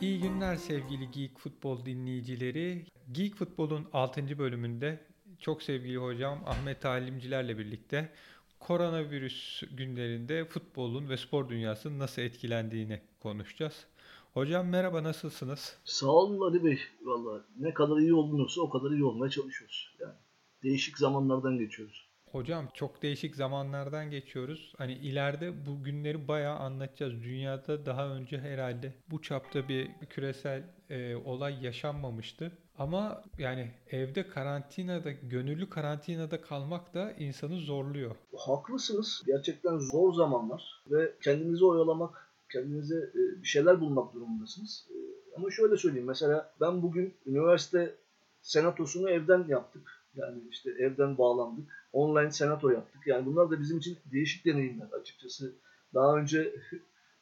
[0.00, 2.86] İyi günler sevgili Geek Futbol dinleyicileri.
[3.12, 4.38] Geek Futbol'un 6.
[4.38, 5.00] bölümünde
[5.38, 8.12] çok sevgili hocam Ahmet Talimcilerle birlikte
[8.60, 13.86] koronavirüs günlerinde futbolun ve spor dünyasının nasıl etkilendiğini konuşacağız.
[14.34, 15.78] Hocam merhaba nasılsınız?
[15.84, 16.78] Sağ olun Ali Bey.
[17.02, 19.96] Valla ne kadar iyi olunursa o kadar iyi olmaya çalışıyoruz.
[20.00, 20.14] Yani
[20.62, 22.09] değişik zamanlardan geçiyoruz.
[22.32, 24.74] Hocam çok değişik zamanlardan geçiyoruz.
[24.78, 27.12] Hani ileride bu günleri bayağı anlatacağız.
[27.12, 32.52] Dünyada daha önce herhalde bu çapta bir küresel e, olay yaşanmamıştı.
[32.78, 38.16] Ama yani evde karantinada, gönüllü karantinada kalmak da insanı zorluyor.
[38.36, 39.22] Haklısınız.
[39.26, 44.88] Gerçekten zor zamanlar ve kendinizi oyalamak, kendinize e, bir şeyler bulmak durumundasınız.
[44.90, 44.96] E,
[45.36, 46.06] ama şöyle söyleyeyim.
[46.06, 47.94] Mesela ben bugün üniversite
[48.42, 49.90] senatosunu evden yaptık.
[50.14, 53.06] Yani işte evden bağlandık online senato yaptık.
[53.06, 55.52] Yani bunlar da bizim için değişik deneyimler açıkçası.
[55.94, 56.54] Daha önce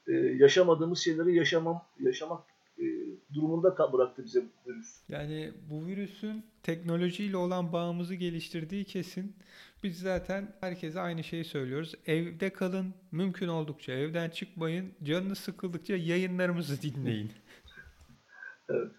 [0.07, 2.45] e, yaşamadığımız şeyleri yaşamam, yaşamak
[2.79, 2.85] e,
[3.35, 5.01] durumunda bıraktı bize bu virüs.
[5.09, 9.37] Yani bu virüsün teknolojiyle olan bağımızı geliştirdiği kesin.
[9.83, 11.95] Biz zaten herkese aynı şeyi söylüyoruz.
[12.07, 14.93] Evde kalın, mümkün oldukça evden çıkmayın.
[15.03, 17.33] Canınız sıkıldıkça yayınlarımızı dinleyin.
[18.69, 18.93] evet.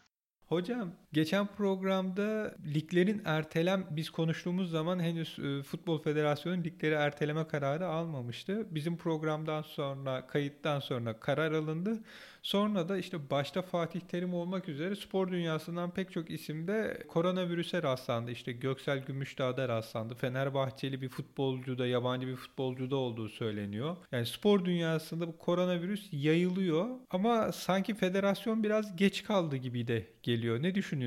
[0.48, 7.88] Hocam geçen programda liglerin ertelem biz konuştuğumuz zaman henüz e, Futbol Federasyonu ligleri erteleme kararı
[7.88, 8.68] almamıştı.
[8.72, 12.00] Bizim programdan sonra kayıttan sonra karar alındı.
[12.44, 18.32] Sonra da işte başta Fatih Terim olmak üzere spor dünyasından pek çok isimde koronavirüse rastlandı.
[18.32, 20.16] İşte Göksel Gümüşdağ'da rastlandı.
[20.16, 23.98] Fenerbahçeli bir futbolcu da yabancı bir futbolcu da olduğu söyleniyor.
[24.12, 30.64] Yani spor dünyasında bu koronavirüs yayılıyor ama sanki federasyon biraz geç kaldı gibi de geliyor.
[30.64, 30.99] Ne düşünüyorsunuz?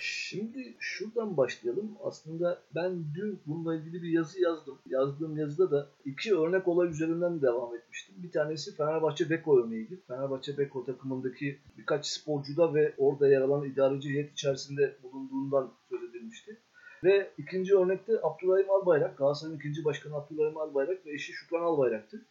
[0.00, 1.90] Şimdi şuradan başlayalım.
[2.04, 4.78] Aslında ben dün bununla ilgili bir yazı yazdım.
[4.86, 8.14] Yazdığım yazıda da iki örnek olay üzerinden devam etmiştim.
[8.18, 10.00] Bir tanesi Fenerbahçe Beko örneğiydi.
[10.08, 16.58] Fenerbahçe Beko takımındaki birkaç sporcuda ve orada yer alan idareci heyet içerisinde bulunduğundan söz edilmişti.
[17.04, 22.24] Ve ikinci örnekte Abdurrahim Albayrak, Galatasaray'ın ikinci başkanı Abdurrahim Albayrak ve eşi Şükran Albayrak'tı.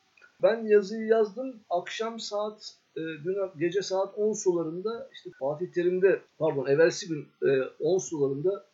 [0.44, 1.60] Ben yazıyı yazdım.
[1.70, 7.62] Akşam saat e, dün gece saat 10 sularında işte Fatih Terim'de pardon evvelsi gün e,
[7.80, 8.66] 10 sularında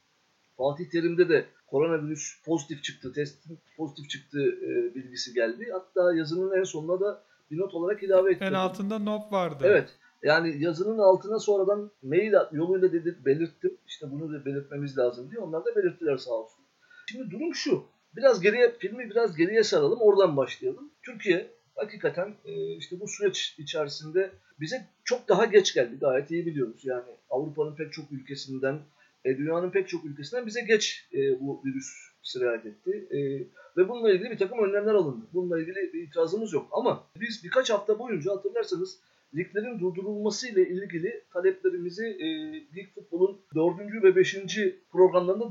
[0.58, 5.70] Fatih Terim'de de koronavirüs pozitif çıktı, testin pozitif çıktı e, bilgisi geldi.
[5.72, 8.48] Hatta yazının en sonuna da bir not olarak ilave ettim.
[8.48, 9.64] En altında not vardı.
[9.64, 9.90] Evet.
[10.24, 13.78] Yani yazının altına sonradan mail yoluyla dedi, belirttim.
[13.88, 15.42] İşte bunu da belirtmemiz lazım diye.
[15.42, 16.66] Onlar da belirttiler sağ olsun.
[17.12, 17.84] Şimdi durum şu.
[18.16, 20.00] Biraz geriye filmi biraz geriye saralım.
[20.02, 20.92] Oradan başlayalım.
[21.04, 25.98] Türkiye hakikaten e, işte bu süreç içerisinde bize çok daha geç geldi.
[26.00, 26.82] Gayet iyi biliyoruz.
[26.86, 28.80] Yani Avrupa'nın pek çok ülkesinden,
[29.26, 31.88] e, dünyanın pek çok ülkesinden bize geç e, bu virüs
[32.24, 33.08] sirayet etti.
[33.78, 35.26] Ve bununla ilgili bir takım önlemler alındı.
[35.34, 36.68] Bununla ilgili bir itirazımız yok.
[36.72, 39.00] Ama biz birkaç hafta boyunca hatırlarsanız
[39.36, 42.28] liglerin durdurulması ile ilgili taleplerimizi e,
[42.76, 44.04] lig futbolun 4.
[44.04, 44.38] ve 5.
[44.92, 45.46] programlarında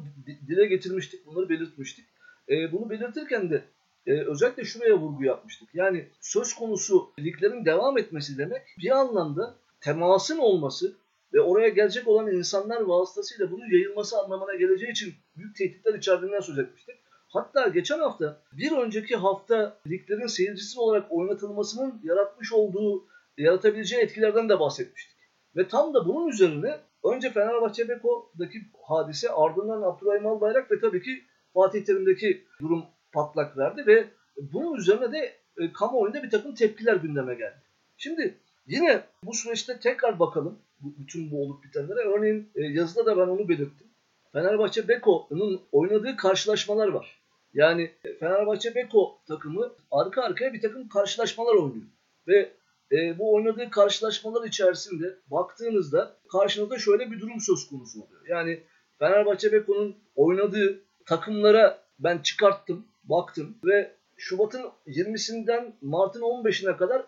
[0.49, 1.27] dile getirmiştik.
[1.27, 2.05] Bunları belirtmiştik.
[2.49, 3.65] E, bunu belirtirken de
[4.07, 5.69] e, özellikle şuraya vurgu yapmıştık.
[5.75, 10.95] Yani söz konusu liglerin devam etmesi demek bir anlamda temasın olması
[11.33, 16.59] ve oraya gelecek olan insanlar vasıtasıyla bunun yayılması anlamına geleceği için büyük tehditler içerdiğinden söz
[16.59, 16.95] etmiştik.
[17.29, 23.05] Hatta geçen hafta bir önceki hafta liglerin seyircisiz olarak oynatılmasının yaratmış olduğu,
[23.39, 25.17] yaratabileceği etkilerden de bahsetmiştik.
[25.57, 31.25] Ve tam da bunun üzerine önce Fenerbahçe Beko'daki hadise ardından Abdurrahim Albayrak ve tabii ki
[31.55, 37.35] Fatih Terim'deki durum patlak verdi ve bunun üzerine de e, kamuoyunda bir takım tepkiler gündeme
[37.35, 37.63] geldi.
[37.97, 42.01] Şimdi yine bu süreçte tekrar bakalım bütün bu olup bitenlere.
[42.01, 43.87] Örneğin e, yazıda da ben onu belirttim.
[44.33, 47.25] Fenerbahçe Beko'nun oynadığı karşılaşmalar var.
[47.55, 51.87] Yani Fenerbahçe Beko takımı arka arkaya bir takım karşılaşmalar oynuyor.
[52.29, 52.53] Ve
[52.93, 58.27] e, bu oynadığı karşılaşmalar içerisinde baktığınızda karşınızda şöyle bir durum söz konusu oluyor.
[58.29, 58.61] Yani
[58.99, 67.05] Fenerbahçe Beko'nun oynadığı takımlara ben çıkarttım, baktım ve Şubat'ın 20'sinden Mart'ın 15'ine kadar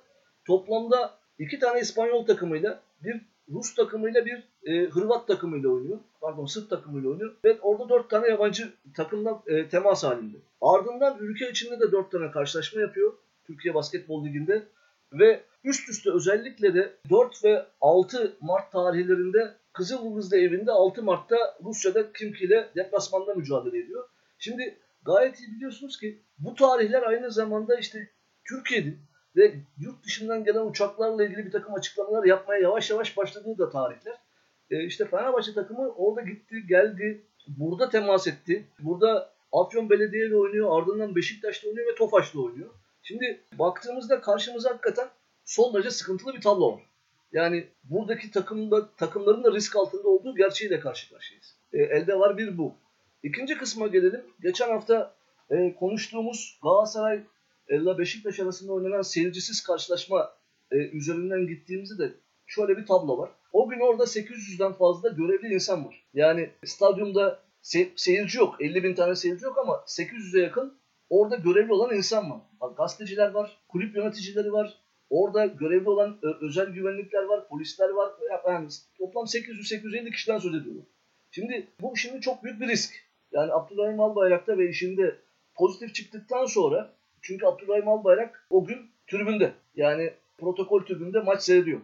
[0.47, 3.21] toplamda iki tane İspanyol takımıyla bir
[3.53, 5.99] Rus takımıyla bir e, Hırvat takımıyla oynuyor.
[6.21, 7.35] Pardon Sırp takımıyla oynuyor.
[7.45, 10.37] Ve orada dört tane yabancı takımla e, temas halinde.
[10.61, 13.13] Ardından ülke içinde de dört tane karşılaşma yapıyor.
[13.47, 14.63] Türkiye Basketbol Ligi'nde.
[15.13, 22.13] Ve üst üste özellikle de 4 ve 6 Mart tarihlerinde Kızıldızlı evinde 6 Mart'ta Rusya'da
[22.13, 24.09] Kimki ile deplasmanda mücadele ediyor.
[24.39, 28.09] Şimdi gayet iyi biliyorsunuz ki bu tarihler aynı zamanda işte
[28.45, 28.99] Türkiye'nin
[29.37, 34.17] ve yurt dışından gelen uçaklarla ilgili bir takım açıklamalar yapmaya yavaş yavaş başladığı da tarihler.
[34.71, 38.67] E, işte Fenerbahçe takımı orada gitti, geldi, burada temas etti.
[38.79, 42.71] Burada Afyon Belediye ile oynuyor, ardından Beşiktaş'ta oynuyor ve Tofaş'ta oynuyor.
[43.03, 45.09] Şimdi baktığımızda karşımıza hakikaten
[45.45, 46.83] son derece sıkıntılı bir tablo var.
[47.33, 51.57] Yani buradaki takımda, takımların da risk altında olduğu gerçeğiyle karşı karşıyayız.
[51.73, 52.75] E, elde var bir bu.
[53.27, 54.21] İkinci kısma gelelim.
[54.43, 55.15] Geçen hafta
[55.51, 57.21] e, konuştuğumuz Galatasaray
[57.71, 60.33] ile Beşiktaş arasında oynanan seyircisiz karşılaşma
[60.71, 62.15] e, üzerinden gittiğimizde de
[62.47, 63.31] şöyle bir tablo var.
[63.53, 66.05] O gün orada 800'den fazla görevli insan var.
[66.15, 68.57] Yani stadyumda se- seyirci yok.
[68.61, 70.79] 50 bin tane seyirci yok ama 800'e yakın
[71.11, 72.41] orada görevli olan insan var.
[72.61, 74.75] Bak, gazeteciler var, kulüp yöneticileri var,
[75.11, 78.13] orada görevli olan özel güvenlikler var, polisler var.
[78.49, 78.69] Yani
[78.99, 80.87] toplam 800-850 kişiden söz ediyorum.
[81.31, 83.06] Şimdi bu şimdi çok büyük bir risk.
[83.33, 85.17] Yani Abdurrahim Albayrak'ta ve işinde
[85.55, 86.93] pozitif çıktıktan sonra
[87.23, 89.53] çünkü Abdurrahim Albayrak o gün tribünde.
[89.77, 91.81] Yani protokol tribünde maç seyrediyor.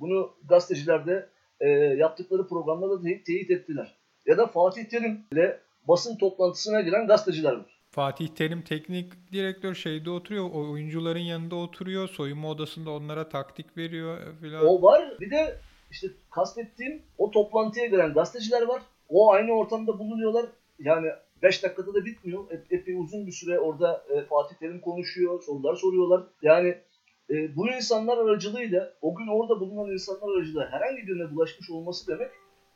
[0.00, 1.28] Bunu gazeteciler de
[1.60, 3.94] e, yaptıkları programda da teyit, teyit ettiler.
[4.26, 7.78] Ya da Fatih Terim ile basın toplantısına giren gazeteciler var.
[7.90, 14.66] Fatih Terim teknik direktör şeyde oturuyor, oyuncuların yanında oturuyor, soyunma odasında onlara taktik veriyor falan.
[14.66, 15.16] O var.
[15.20, 15.56] Bir de
[15.90, 18.82] işte kastettiğim o toplantıya giren gazeteciler var.
[19.08, 20.46] O aynı ortamda bulunuyorlar.
[20.78, 21.08] Yani
[21.42, 22.44] 5 dakikada da bitmiyor.
[22.70, 26.22] Epey uzun bir süre orada e, Fatih Terim konuşuyor, sorular soruyorlar.
[26.42, 26.78] Yani
[27.30, 32.30] e, bu insanlar aracılığıyla, o gün orada bulunan insanlar aracılığıyla herhangi birine bulaşmış olması demek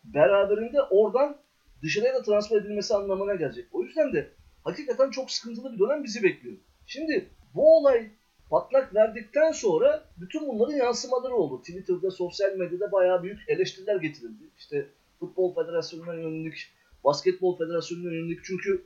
[0.05, 1.37] beraberinde oradan
[1.83, 3.67] dışarıya da transfer edilmesi anlamına gelecek.
[3.73, 4.31] O yüzden de
[4.65, 6.57] hakikaten çok sıkıntılı bir dönem bizi bekliyor.
[6.87, 8.11] Şimdi bu olay
[8.51, 11.61] patlak verdikten sonra bütün bunların yansımaları oldu.
[11.61, 14.45] Twitter'da, sosyal medyada bayağı büyük eleştiriler getirildi.
[14.59, 14.87] İşte
[15.21, 16.55] Futbol Federasyonu'na yönelik,
[17.05, 18.85] Basketbol Federasyonu'na yönelik çünkü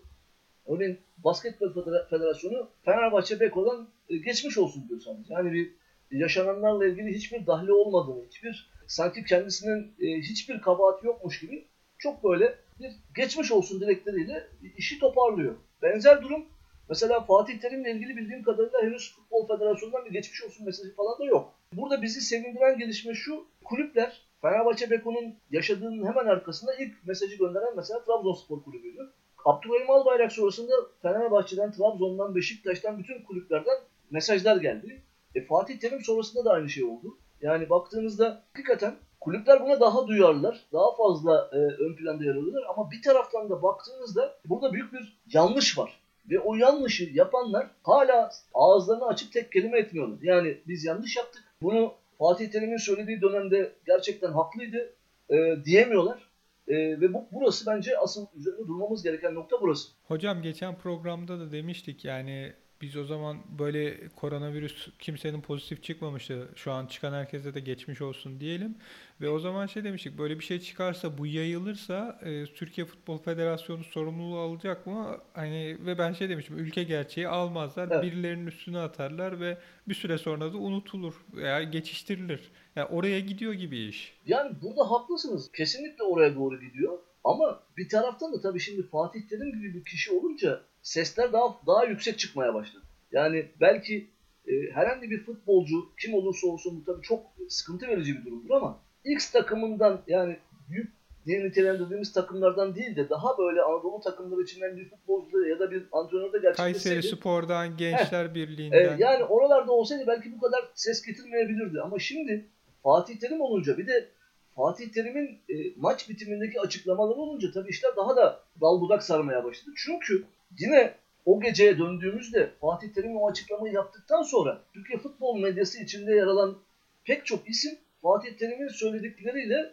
[0.66, 5.34] örneğin Basketbol Federasyonu Fenerbahçe Beko'dan e, geçmiş olsun diyor sadece.
[5.34, 5.72] Yani bir
[6.10, 11.66] yaşananlarla ilgili hiçbir dahli olmadığını, hiçbir sanki kendisinin e, hiçbir kabahati yokmuş gibi
[11.98, 14.46] çok böyle bir geçmiş olsun dilekleriyle
[14.76, 15.54] işi toparlıyor.
[15.82, 16.46] Benzer durum
[16.88, 21.24] mesela Fatih Terim'le ilgili bildiğim kadarıyla henüz Futbol Federasyonu'ndan bir geçmiş olsun mesajı falan da
[21.24, 21.54] yok.
[21.72, 28.04] Burada bizi sevindiren gelişme şu, kulüpler Fenerbahçe Beko'nun yaşadığının hemen arkasında ilk mesajı gönderen mesela
[28.04, 29.12] Trabzonspor kulübüydü.
[29.44, 30.72] Abdülhamim Albayrak sonrasında
[31.02, 33.78] Fenerbahçe'den, Trabzon'dan, Beşiktaş'tan bütün kulüplerden
[34.10, 35.02] mesajlar geldi.
[35.34, 37.18] E, Fatih Terim sonrasında da aynı şey oldu.
[37.40, 40.66] Yani baktığınızda hakikaten kulüpler buna daha duyarlılar.
[40.72, 42.64] Daha fazla e, ön planda yer alıyorlar.
[42.68, 46.00] Ama bir taraftan da baktığınızda burada büyük bir yanlış var.
[46.30, 50.18] Ve o yanlışı yapanlar hala ağızlarını açıp tek kelime etmiyorlar.
[50.22, 51.44] Yani biz yanlış yaptık.
[51.62, 54.94] Bunu Fatih Terim'in söylediği dönemde gerçekten haklıydı
[55.30, 56.30] e, diyemiyorlar.
[56.68, 59.88] E, ve bu burası bence asıl üzerinde durmamız gereken nokta burası.
[60.04, 66.48] Hocam geçen programda da demiştik yani biz o zaman böyle koronavirüs kimsenin pozitif çıkmamıştı.
[66.56, 68.76] Şu an çıkan herkese de geçmiş olsun diyelim.
[69.20, 73.84] Ve o zaman şey demiştik böyle bir şey çıkarsa bu yayılırsa e, Türkiye Futbol Federasyonu
[73.84, 75.18] sorumluluğu alacak mı?
[75.32, 77.88] Hani ve ben şey demiştim ülke gerçeği almazlar.
[77.90, 78.02] Evet.
[78.02, 79.58] Birilerinin üstüne atarlar ve
[79.88, 82.40] bir süre sonra da unutulur veya geçiştirilir.
[82.76, 84.18] Yani oraya gidiyor gibi iş.
[84.26, 85.52] Yani burada haklısınız.
[85.52, 86.98] Kesinlikle oraya doğru gidiyor.
[87.24, 91.84] Ama bir taraftan da tabii şimdi Fatih Terim gibi bir kişi olunca sesler daha daha
[91.84, 92.84] yüksek çıkmaya başladı.
[93.12, 94.10] Yani belki
[94.46, 98.78] e, herhangi bir futbolcu kim olursa olsun bu tabii çok sıkıntı verici bir durumdur ama
[99.04, 100.36] X takımından yani
[100.70, 100.92] büyük
[101.26, 105.86] diye nitelendirdiğimiz takımlardan değil de daha böyle Anadolu takımları içinden bir futbolcu ya da bir
[105.92, 106.94] antrenör de gerçekleşseydi.
[106.94, 108.78] Kayseri Spor'dan, Gençler heh, Birliği'nden.
[108.78, 111.80] E, yani oralarda olsaydı belki bu kadar ses getirmeyebilirdi.
[111.80, 112.46] Ama şimdi
[112.82, 114.08] Fatih Terim olunca bir de
[114.56, 119.74] Fatih Terim'in e, maç bitimindeki açıklamaları olunca tabii işler daha da dal budak sarmaya başladı.
[119.76, 120.24] Çünkü
[120.58, 120.94] yine
[121.26, 126.58] o geceye döndüğümüzde Fatih Terim o açıklamayı yaptıktan sonra Türkiye futbol medyası içinde yer alan
[127.04, 129.72] pek çok isim Fatih Terim'in söyledikleriyle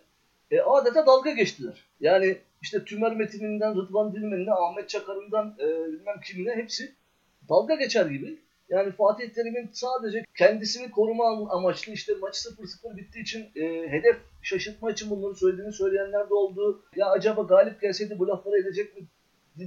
[0.52, 1.84] e, adeta dalga geçtiler.
[2.00, 6.92] Yani işte Tümer Metin'inden Rıdvan Dilmen'ine, Ahmet Çakar'ından e, bilmem kimine hepsi
[7.50, 8.38] dalga geçer gibi.
[8.70, 14.92] Yani Fatih Terim'in sadece kendisini koruma amaçlı işte maç 0-0 bittiği için e, hedef şaşırtma
[14.92, 16.86] için bunları söylediğini söyleyenler de oldu.
[16.96, 19.08] Ya acaba galip gelseydi bu lafları edecek mi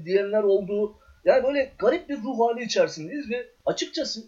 [0.04, 0.96] diyenler oldu.
[1.24, 4.20] Yani böyle garip bir ruh hali içerisindeyiz ve açıkçası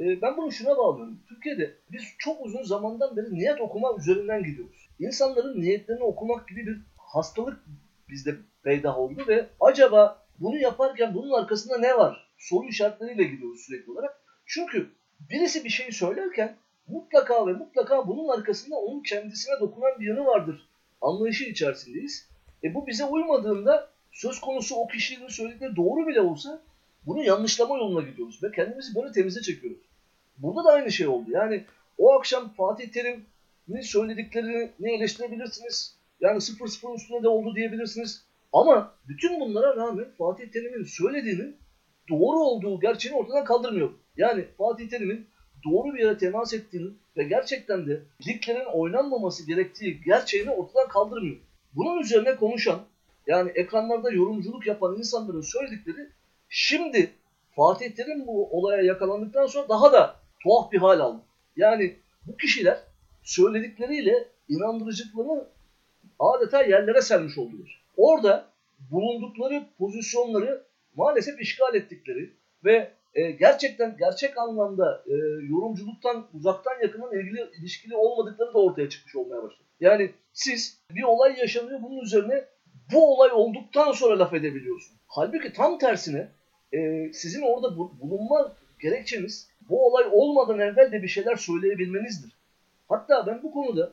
[0.00, 1.20] e, ben bunu şuna bağlıyorum.
[1.28, 4.88] Türkiye'de biz çok uzun zamandan beri niyet okuma üzerinden gidiyoruz.
[4.98, 7.60] İnsanların niyetlerini okumak gibi bir hastalık
[8.08, 12.29] bizde peydah oldu ve acaba bunu yaparken bunun arkasında ne var?
[12.40, 14.20] Soru işaretleriyle gidiyoruz sürekli olarak.
[14.46, 14.90] Çünkü
[15.30, 16.56] birisi bir şey söylerken
[16.88, 20.68] mutlaka ve mutlaka bunun arkasında onun kendisine dokunan bir yanı vardır.
[21.00, 22.28] Anlayışı içerisindeyiz.
[22.64, 26.62] E bu bize uymadığında söz konusu o kişinin söyledikleri doğru bile olsa
[27.06, 29.80] bunu yanlışlama yoluna gidiyoruz ve kendimizi böyle temize çekiyoruz.
[30.38, 31.30] Burada da aynı şey oldu.
[31.30, 31.64] Yani
[31.98, 35.96] o akşam Fatih Terim'in söylediklerini ne eleştirebilirsiniz.
[36.20, 38.24] Yani 0-0 üstüne de oldu diyebilirsiniz.
[38.52, 41.56] Ama bütün bunlara rağmen Fatih Terim'in söylediğinin
[42.10, 43.90] doğru olduğu gerçeğini ortadan kaldırmıyor.
[44.16, 45.26] Yani Fatih Terim'in
[45.64, 51.36] doğru bir yere temas ettiğini ve gerçekten de liglerin oynanmaması gerektiği gerçeğini ortadan kaldırmıyor.
[51.72, 52.80] Bunun üzerine konuşan
[53.26, 56.08] yani ekranlarda yorumculuk yapan insanların söyledikleri
[56.48, 57.10] şimdi
[57.56, 61.22] Fatih Terim bu olaya yakalandıktan sonra daha da tuhaf bir hal aldı.
[61.56, 62.78] Yani bu kişiler
[63.22, 65.44] söyledikleriyle inandırıcılıklarını
[66.18, 67.82] adeta yerlere sermiş oldular.
[67.96, 68.46] Orada
[68.90, 70.64] bulundukları pozisyonları
[70.96, 72.30] maalesef işgal ettikleri
[72.64, 75.14] ve e, gerçekten gerçek anlamda e,
[75.48, 79.68] yorumculuktan uzaktan yakından ilgili ilişkili olmadıkları da ortaya çıkmış olmaya başladı.
[79.80, 82.44] Yani siz bir olay yaşanıyor bunun üzerine
[82.92, 84.96] bu olay olduktan sonra laf edebiliyorsun.
[85.06, 86.28] Halbuki tam tersine
[86.72, 92.32] e, sizin orada bulunma gerekçeniz bu olay olmadan evvel de bir şeyler söyleyebilmenizdir.
[92.88, 93.92] Hatta ben bu konuda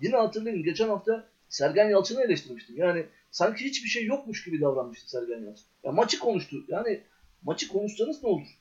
[0.00, 2.76] yine hatırlayın geçen hafta Sergen Yalçın'ı eleştirmiştim.
[2.76, 5.66] Yani sanki hiçbir şey yokmuş gibi davranmıştı Sergen Yalçın.
[5.84, 6.56] Ya maçı konuştu.
[6.68, 7.00] Yani
[7.42, 8.58] maçı konuşsanız ne olur?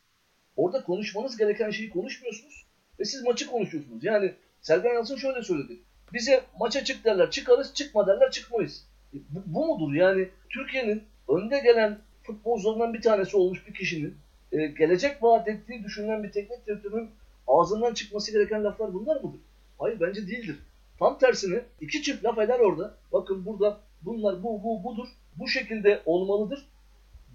[0.56, 2.66] Orada konuşmanız gereken şeyi konuşmuyorsunuz
[3.00, 4.04] ve siz maçı konuşuyorsunuz.
[4.04, 5.80] Yani Sergen Yalçın şöyle söyledi.
[6.14, 8.86] Bize maça çık derler çıkarız, çıkma derler çıkmayız.
[9.14, 9.94] E, bu, bu mudur?
[9.94, 14.18] Yani Türkiye'nin önde gelen futbolcularından bir tanesi olmuş bir kişinin
[14.52, 17.10] e, gelecek vaat ettiği düşünülen bir teknik direktörün
[17.48, 19.40] ağzından çıkması gereken laflar bunlar mıdır?
[19.80, 20.60] Hayır bence değildir.
[21.00, 22.98] Tam tersine iki çift laf eder orada.
[23.12, 25.08] Bakın burada bunlar bu bu budur.
[25.36, 26.68] Bu şekilde olmalıdır.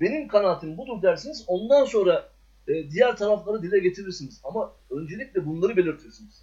[0.01, 1.45] Benim kanaatim budur dersiniz.
[1.47, 2.29] Ondan sonra
[2.69, 4.41] e, diğer tarafları dile getirirsiniz.
[4.45, 6.43] Ama öncelikle bunları belirtirsiniz.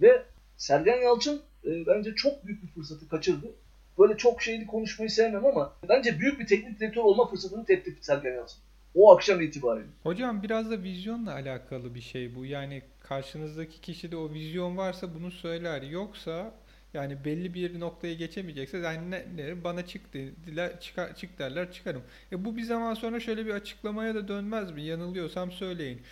[0.00, 0.22] Ve
[0.56, 3.46] Sergen Yalçın e, bence çok büyük bir fırsatı kaçırdı.
[3.98, 8.34] Böyle çok şeyli konuşmayı sevmem ama bence büyük bir teknik direktör olma fırsatını tepti Sergen
[8.34, 8.58] Yalçın.
[8.94, 9.88] O akşam itibariyle.
[10.02, 12.46] Hocam biraz da vizyonla alakalı bir şey bu.
[12.46, 15.82] Yani karşınızdaki kişide o vizyon varsa bunu söyler.
[15.82, 16.54] Yoksa
[16.94, 19.00] yani belli bir noktaya geçemeyecekse
[19.36, 22.02] ne, bana çık dediler, çıkar, çık derler çıkarım.
[22.32, 24.82] E bu bir zaman sonra şöyle bir açıklamaya da dönmez mi?
[24.82, 26.02] Yanılıyorsam söyleyin.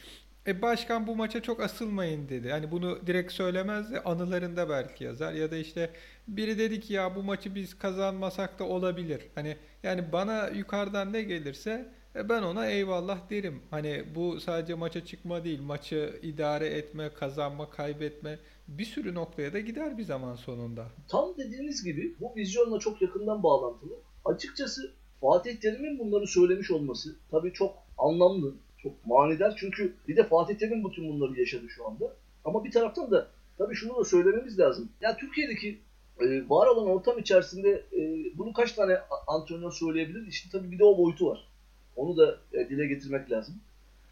[0.46, 2.50] E başkan bu maça çok asılmayın dedi.
[2.50, 5.90] Hani bunu direkt söylemez de anılarında belki yazar ya da işte
[6.28, 9.22] biri dedi ki ya bu maçı biz kazanmasak da olabilir.
[9.34, 13.62] Hani yani bana yukarıdan ne gelirse e ben ona eyvallah derim.
[13.70, 19.60] Hani bu sadece maça çıkma değil, maçı idare etme, kazanma, kaybetme bir sürü noktaya da
[19.60, 20.86] gider bir zaman sonunda.
[21.08, 23.94] Tam dediğiniz gibi bu vizyonla çok yakından bağlantılı.
[24.24, 29.56] Açıkçası Fatih Terim'in bunları söylemiş olması tabii çok anlamlı, çok manidar.
[29.56, 32.16] Çünkü bir de Fatih Terim bütün bunları yaşadı şu anda.
[32.44, 33.28] Ama bir taraftan da
[33.58, 34.88] tabii şunu da söylememiz lazım.
[35.00, 35.80] Ya Türkiye'deki
[36.20, 38.00] e, var olan ortam içerisinde e,
[38.38, 40.26] bunu kaç tane antrenör söyleyebilir?
[40.26, 41.48] İşte tabii bir de o boyutu var.
[41.96, 43.54] Onu da e, dile getirmek lazım.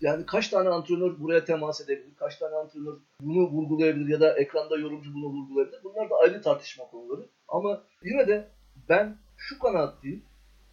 [0.01, 4.77] Yani kaç tane antrenör buraya temas edebilir, kaç tane antrenör bunu vurgulayabilir ya da ekranda
[4.77, 5.85] yorumcu bunu vurgulayabilir.
[5.85, 7.27] Bunlar da ayrı tartışma konuları.
[7.49, 8.49] Ama yine de
[8.89, 10.23] ben şu kanaatliyim.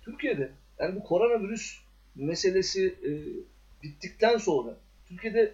[0.01, 1.79] Türkiye'de yani bu koronavirüs
[2.15, 3.09] meselesi e,
[3.83, 5.53] bittikten sonra Türkiye'de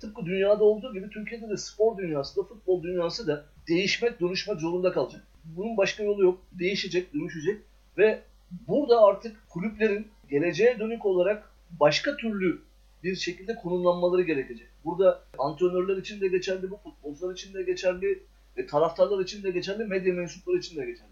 [0.00, 4.92] tıpkı dünyada olduğu gibi Türkiye'de de spor dünyası da futbol dünyası da değişmek, dönüşmek zorunda
[4.92, 5.26] kalacak.
[5.44, 6.38] Bunun başka yolu yok.
[6.52, 7.60] Değişecek, dönüşecek
[7.98, 8.22] ve
[8.68, 12.60] burada artık kulüplerin geleceğe dönük olarak başka türlü
[13.02, 14.66] bir şekilde konumlanmaları gerekecek.
[14.84, 18.22] Burada antrenörler için de geçerli, bu futbolcular için de geçerli,
[18.56, 21.10] e, taraftarlar için de geçerli, medya mensupları için de geçerli.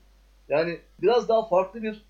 [0.48, 2.02] Yani biraz daha farklı bir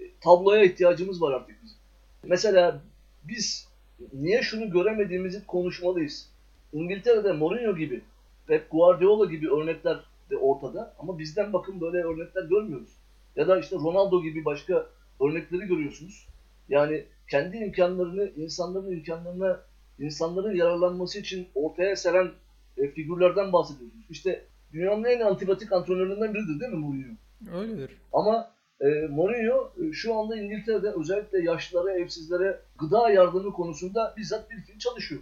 [0.00, 1.78] e, tabloya ihtiyacımız var artık bizim.
[2.24, 2.80] Mesela
[3.24, 3.68] biz
[4.12, 6.30] niye şunu göremediğimizi konuşmalıyız.
[6.72, 8.02] İngiltere'de Mourinho gibi,
[8.46, 12.90] Pep Guardiola gibi örnekler de ortada ama bizden bakın böyle örnekler görmüyoruz.
[13.36, 14.86] Ya da işte Ronaldo gibi başka
[15.20, 16.26] örnekleri görüyorsunuz.
[16.68, 19.60] Yani kendi imkanlarını, insanların imkanlarına,
[19.98, 22.30] insanların yararlanması için ortaya seren
[22.76, 24.04] e, figürlerden bahsediyorsunuz.
[24.10, 27.14] İşte dünyanın en antipatik antrenörlerinden biridir değil mi Mourinho?
[27.58, 27.90] Öyledir.
[28.12, 34.56] Ama e, Mourinho e, şu anda İngiltere'de özellikle yaşlılara, evsizlere gıda yardımı konusunda bizzat bir
[34.56, 35.20] film çalışıyor.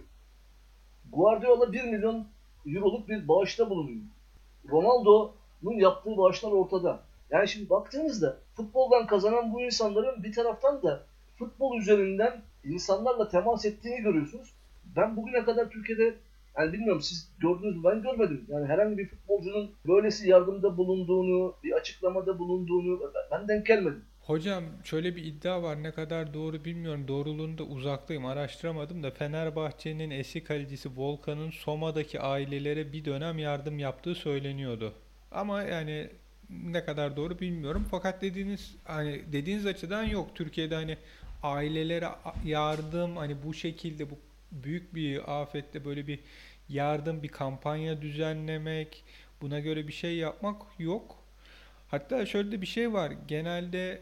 [1.13, 2.27] Guardiola 1 milyon
[2.65, 4.01] euroluk bir bağışta bulunuyor.
[4.71, 6.99] Ronaldo'nun yaptığı bağışlar ortada.
[7.29, 11.03] Yani şimdi baktığınızda futboldan kazanan bu insanların bir taraftan da
[11.35, 14.53] futbol üzerinden insanlarla temas ettiğini görüyorsunuz.
[14.95, 16.15] Ben bugüne kadar Türkiye'de
[16.57, 18.45] yani bilmiyorum siz gördünüz mü ben görmedim.
[18.47, 24.05] Yani herhangi bir futbolcunun böylesi yardımda bulunduğunu, bir açıklamada bulunduğunu ben denk gelmedim.
[24.21, 30.43] Hocam şöyle bir iddia var ne kadar doğru bilmiyorum doğruluğunda uzaktayım araştıramadım da Fenerbahçe'nin eski
[30.43, 34.93] kalecisi Volkan'ın Soma'daki ailelere bir dönem yardım yaptığı söyleniyordu.
[35.31, 36.09] Ama yani
[36.49, 40.97] ne kadar doğru bilmiyorum fakat dediğiniz hani dediğiniz açıdan yok Türkiye'de hani
[41.43, 42.09] ailelere
[42.45, 44.19] yardım hani bu şekilde bu
[44.51, 46.19] büyük bir afette böyle bir
[46.69, 49.03] yardım bir kampanya düzenlemek
[49.41, 51.15] buna göre bir şey yapmak yok.
[51.87, 53.13] Hatta şöyle de bir şey var.
[53.27, 54.01] Genelde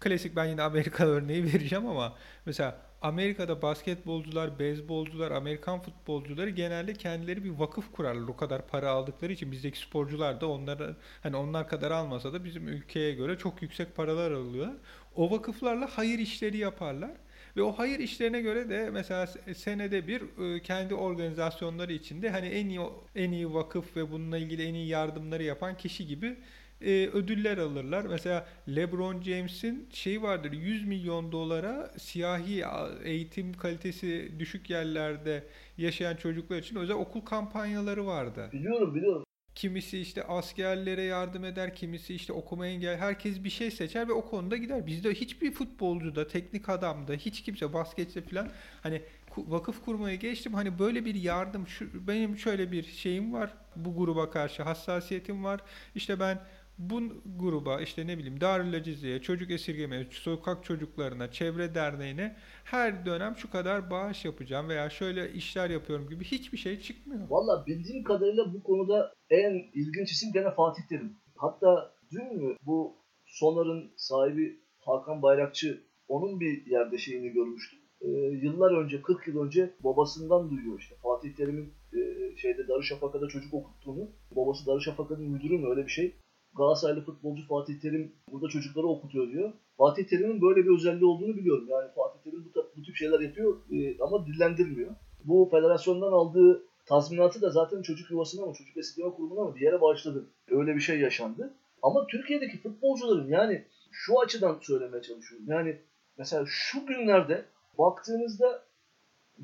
[0.00, 2.14] klasik ben yine Amerika örneği vereceğim ama
[2.46, 8.28] mesela Amerika'da basketbolcular, beyzbolcular, Amerikan futbolcuları genelde kendileri bir vakıf kurarlar.
[8.28, 12.68] O kadar para aldıkları için bizdeki sporcular da onlara hani onlar kadar almasa da bizim
[12.68, 14.76] ülkeye göre çok yüksek paralar alıyorlar.
[15.18, 17.10] O vakıflarla hayır işleri yaparlar.
[17.56, 22.68] Ve o hayır işlerine göre de mesela senede bir e, kendi organizasyonları içinde hani en
[22.68, 22.80] iyi
[23.16, 26.36] en iyi vakıf ve bununla ilgili en iyi yardımları yapan kişi gibi
[26.80, 28.04] e, ödüller alırlar.
[28.04, 32.64] Mesela LeBron James'in şey vardır 100 milyon dolara siyahi
[33.04, 35.44] eğitim kalitesi düşük yerlerde
[35.78, 38.48] yaşayan çocuklar için özel okul kampanyaları vardı.
[38.52, 39.24] Biliyorum biliyorum.
[39.58, 44.24] Kimisi işte askerlere yardım eder, kimisi işte okuma engel, herkes bir şey seçer ve o
[44.24, 44.86] konuda gider.
[44.86, 48.50] Bizde hiçbir futbolcuda, teknik adamda, hiç kimse basketçi falan
[48.82, 49.02] hani
[49.36, 50.54] vakıf kurmaya geçtim.
[50.54, 55.60] Hani böyle bir yardım, şu, benim şöyle bir şeyim var, bu gruba karşı hassasiyetim var.
[55.94, 56.38] İşte ben
[56.78, 57.00] bu
[57.38, 63.50] gruba işte ne bileyim Darül Acize'ye, çocuk esirgemeye, sokak çocuklarına, çevre derneğine her dönem şu
[63.50, 67.30] kadar bağış yapacağım veya şöyle işler yapıyorum gibi hiçbir şey çıkmıyor.
[67.30, 71.16] Valla bildiğim kadarıyla bu konuda en ilginç isim gene Fatih Terim.
[71.36, 77.78] Hatta dün mü bu Sonar'ın sahibi Hakan Bayrakçı onun bir yerde şeyini görmüştüm.
[78.00, 78.08] Ee,
[78.42, 80.94] yıllar önce, 40 yıl önce babasından duyuyor işte.
[81.02, 84.10] Fatih Terim'in e, şeyde Darüşşafaka'da çocuk okuttuğunu.
[84.36, 86.16] Babası Darüşşafaka'nın müdürü mü öyle bir şey.
[86.56, 89.52] Galatasaraylı futbolcu Fatih Terim burada çocukları okutuyor diyor.
[89.76, 91.66] Fatih Terim'in böyle bir özelliği olduğunu biliyorum.
[91.68, 94.90] Yani Fatih Terim bu, bu tip şeyler yapıyor e, ama dillendirmiyor.
[95.24, 99.80] Bu federasyondan aldığı tazminatı da zaten çocuk yuvasına mı, çocuk esirgeme kurumuna mı bir yere
[99.80, 100.26] bağışladı.
[100.50, 101.54] Öyle bir şey yaşandı.
[101.82, 105.46] Ama Türkiye'deki futbolcuların yani şu açıdan söylemeye çalışıyorum.
[105.48, 105.78] Yani
[106.18, 107.44] mesela şu günlerde
[107.78, 108.62] baktığınızda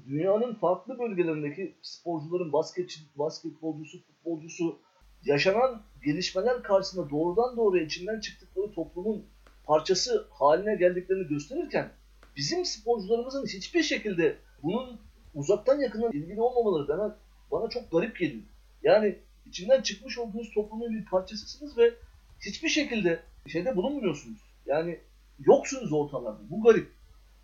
[0.07, 4.79] dünyanın farklı bölgelerindeki sporcuların basketçi, basketbolcusu, futbolcusu
[5.25, 9.27] yaşanan gelişmeler karşısında doğrudan doğruya içinden çıktıkları toplumun
[9.65, 11.89] parçası haline geldiklerini gösterirken
[12.37, 15.01] bizim sporcularımızın hiçbir şekilde bunun
[15.35, 17.17] uzaktan yakından ilgili olmamaları bana,
[17.51, 18.43] bana çok garip geliyor.
[18.83, 21.95] Yani içinden çıkmış olduğunuz toplumun bir parçasısınız ve
[22.41, 24.41] hiçbir şekilde şeyde bulunmuyorsunuz.
[24.67, 25.01] Yani
[25.39, 26.51] yoksunuz ortalarda.
[26.51, 26.89] Bu garip.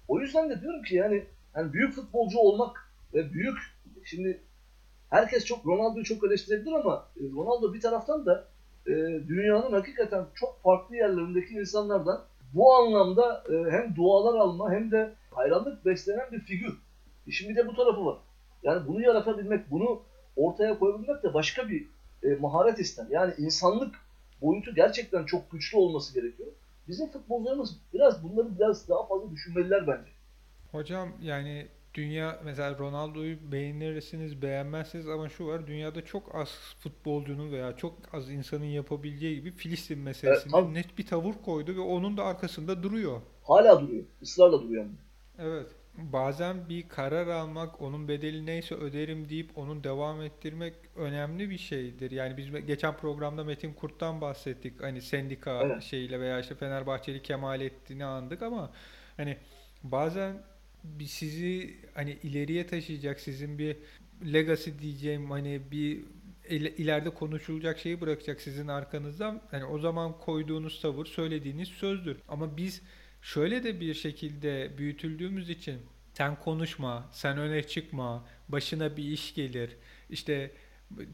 [0.09, 1.25] O yüzden de diyorum ki yani,
[1.57, 3.59] yani büyük futbolcu olmak ve büyük
[4.05, 4.41] şimdi
[5.11, 8.45] herkes çok Ronaldo'yu çok eleştirebilir ama e, Ronaldo bir taraftan da
[8.87, 8.93] e,
[9.29, 12.23] dünyanın hakikaten çok farklı yerlerindeki insanlardan
[12.55, 16.79] bu anlamda e, hem dualar alma hem de hayranlık beslenen bir figür.
[17.27, 18.19] İşin bir de bu tarafı var.
[18.63, 20.03] Yani bunu yaratabilmek, bunu
[20.37, 21.87] ortaya koyabilmek de başka bir
[22.23, 23.07] e, maharet ister.
[23.11, 23.95] Yani insanlık
[24.43, 26.49] boyutu gerçekten çok güçlü olması gerekiyor.
[26.89, 30.11] Bizim futbolcularımız biraz bunları biraz daha fazla düşünmeliler bence.
[30.73, 36.49] Hocam yani dünya mesela Ronaldo'yu beğenirsiniz beğenmezsiniz ama şu var dünyada çok az
[36.79, 41.81] futbolcunun veya çok az insanın yapabileceği gibi Filistin meselesinde evet, net bir tavır koydu ve
[41.81, 43.21] onun da arkasında duruyor.
[43.43, 44.05] Hala duruyor.
[44.21, 44.87] Israrla duruyor.
[45.39, 45.67] Evet.
[45.99, 52.11] Bazen bir karar almak, onun bedeli neyse öderim deyip onun devam ettirmek önemli bir şeydir.
[52.11, 54.83] Yani biz geçen programda Metin Kurt'tan bahsettik.
[54.83, 55.83] Hani sendika evet.
[55.83, 58.71] şeyiyle veya işte Fenerbahçeli Kemalettin'i andık ama
[59.17, 59.37] hani
[59.83, 60.43] bazen
[60.85, 63.77] bir sizi hani ileriye taşıyacak sizin bir
[64.33, 66.01] legacy diyeceğim hani bir
[66.51, 69.43] ileride konuşulacak şeyi bırakacak sizin arkanızdan.
[69.51, 72.17] Hani o zaman koyduğunuz tavır söylediğiniz sözdür.
[72.29, 72.83] Ama biz
[73.23, 75.81] şöyle de bir şekilde büyütüldüğümüz için
[76.15, 79.71] sen konuşma, sen öne çıkma, başına bir iş gelir.
[80.11, 80.51] İşte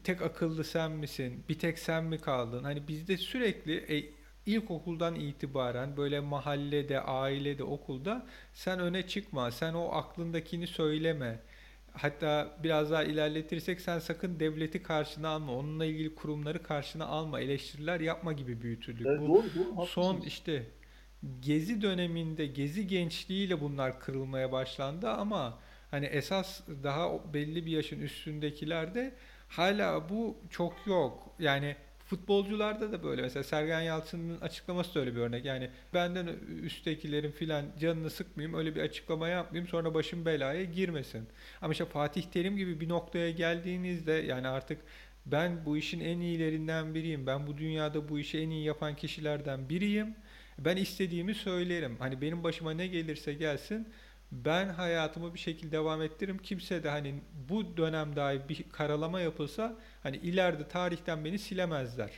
[0.03, 1.43] tek akıllı sen misin?
[1.49, 2.63] Bir tek sen mi kaldın?
[2.63, 4.09] Hani bizde sürekli e,
[4.47, 11.39] ilkokuldan itibaren böyle mahallede, ailede, okulda sen öne çıkma, sen o aklındakini söyleme.
[11.91, 17.99] Hatta biraz daha ilerletirsek sen sakın devleti karşına alma, onunla ilgili kurumları karşına alma, eleştiriler
[17.99, 19.07] yapma gibi büyütüldük.
[19.07, 20.63] Evet, Bu doğru, doğru, son işte
[21.39, 25.59] gezi döneminde, gezi gençliğiyle bunlar kırılmaya başlandı ama
[25.91, 29.15] hani esas daha belli bir yaşın üstündekilerde
[29.47, 31.35] hala bu çok yok.
[31.39, 31.75] Yani
[32.07, 35.45] Futbolcularda da böyle mesela Sergen Yalçın'ın açıklaması da öyle bir örnek.
[35.45, 36.27] Yani benden
[36.63, 41.27] üsttekilerin filan canını sıkmayayım öyle bir açıklama yapmayayım sonra başım belaya girmesin.
[41.61, 44.77] Ama işte Fatih Terim gibi bir noktaya geldiğinizde yani artık
[45.25, 47.27] ben bu işin en iyilerinden biriyim.
[47.27, 50.15] Ben bu dünyada bu işi en iyi yapan kişilerden biriyim.
[50.59, 51.95] Ben istediğimi söylerim.
[51.99, 53.87] Hani benim başıma ne gelirse gelsin
[54.31, 56.37] ben hayatımı bir şekilde devam ettiririm.
[56.37, 57.15] Kimse de hani
[57.49, 62.11] bu dönem dahi bir karalama yapılsa hani ileride tarihten beni silemezler.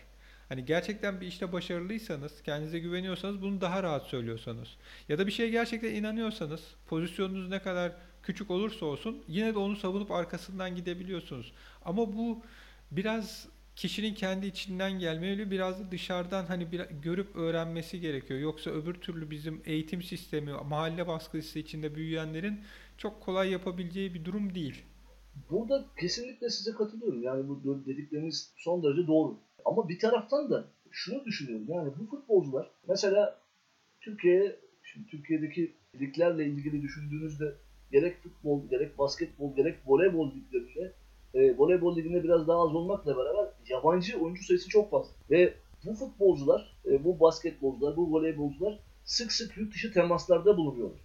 [0.49, 4.67] Hani gerçekten bir işte başarılıysanız, kendinize güveniyorsanız bunu daha rahat söylüyorsanız
[5.09, 7.91] ya da bir şeye gerçekten inanıyorsanız pozisyonunuz ne kadar
[8.23, 11.53] küçük olursa olsun yine de onu savunup arkasından gidebiliyorsunuz.
[11.85, 12.43] Ama bu
[12.91, 13.47] biraz
[13.79, 18.39] kişinin kendi içinden gelmeli biraz da dışarıdan hani bir, görüp öğrenmesi gerekiyor.
[18.39, 22.59] Yoksa öbür türlü bizim eğitim sistemi mahalle baskısı içinde büyüyenlerin
[22.97, 24.83] çok kolay yapabileceği bir durum değil.
[25.49, 27.23] Burada kesinlikle size katılıyorum.
[27.23, 29.39] Yani bu dedikleriniz son derece doğru.
[29.65, 31.65] Ama bir taraftan da şunu düşünüyorum.
[31.69, 33.41] Yani bu futbolcular mesela
[34.01, 37.55] Türkiye şimdi Türkiye'deki liglerle ilgili düşündüğünüzde
[37.91, 40.93] gerek futbol, gerek basketbol, gerek voleybol liglerinde
[41.33, 45.11] e, voleybol liginde biraz daha az olmakla beraber yabancı oyuncu sayısı çok fazla.
[45.29, 45.53] Ve
[45.85, 50.99] bu futbolcular, e, bu basketbolcular, bu voleybolcular sık sık yurt dışı temaslarda bulunuyorlar.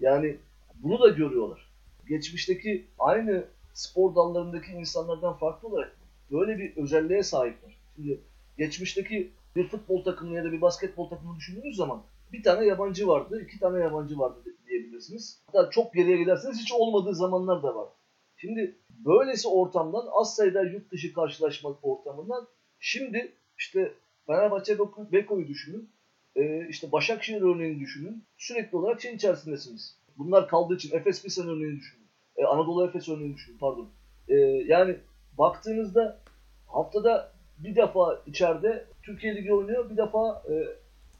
[0.00, 0.36] Yani
[0.82, 1.68] bunu da görüyorlar.
[2.08, 5.96] Geçmişteki aynı spor dallarındaki insanlardan farklı olarak
[6.30, 7.76] böyle bir özelliğe sahipler.
[7.96, 8.20] Şimdi
[8.58, 13.42] geçmişteki bir futbol takımını ya da bir basketbol takımını düşündüğünüz zaman bir tane yabancı vardı,
[13.42, 15.42] iki tane yabancı vardı diyebilirsiniz.
[15.46, 17.88] Hatta çok geriye giderseniz hiç olmadığı zamanlar da var.
[18.36, 23.94] Şimdi böylesi ortamdan az sayıda yurt dışı karşılaşma ortamından şimdi işte
[24.26, 24.78] Fenerbahçe
[25.12, 25.90] Beko'yu düşünün.
[26.36, 28.24] Ee, işte Başakşehir örneğini düşünün.
[28.36, 29.98] Sürekli olarak şey içerisindesiniz.
[30.18, 32.06] Bunlar kaldığı için Efes Pilsen örneğini düşünün.
[32.36, 33.88] Ee, Anadolu Efes örneğini düşünün pardon.
[34.28, 34.34] Ee,
[34.66, 34.96] yani
[35.38, 36.20] baktığınızda
[36.66, 39.90] haftada bir defa içeride Türkiye Ligi oynuyor.
[39.90, 40.54] Bir defa e,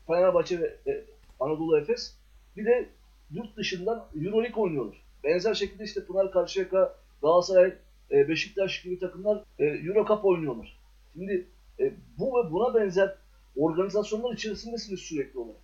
[0.06, 1.04] Fenerbahçe ve e,
[1.40, 2.14] Anadolu Efes.
[2.56, 2.88] Bir de
[3.30, 5.02] yurt dışından Euroleague oynuyorlar.
[5.24, 7.74] Benzer şekilde işte Pınar Karşıyaka, Galatasaray,
[8.10, 10.78] e, Beşiktaş gibi takımlar e, Euro Cup oynuyorlar.
[11.12, 11.48] Şimdi
[11.80, 13.14] e, bu ve buna benzer
[13.56, 15.60] organizasyonlar içerisindesiniz sürekli olarak.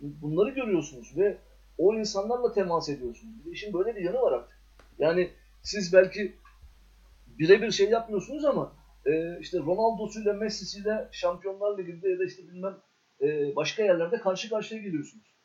[0.00, 1.38] Bunları görüyorsunuz ve
[1.78, 3.46] o insanlarla temas ediyorsunuz.
[3.46, 4.58] Bir işin böyle bir yanı var artık.
[4.98, 5.30] Yani
[5.62, 6.36] siz belki
[7.38, 8.72] birebir şey yapmıyorsunuz ama
[9.06, 12.76] e, işte Ronaldo'suyla Messi'siyle Şampiyonlar Ligi'nde ya da işte bilmem
[13.20, 15.36] e, başka yerlerde karşı karşıya geliyorsunuz.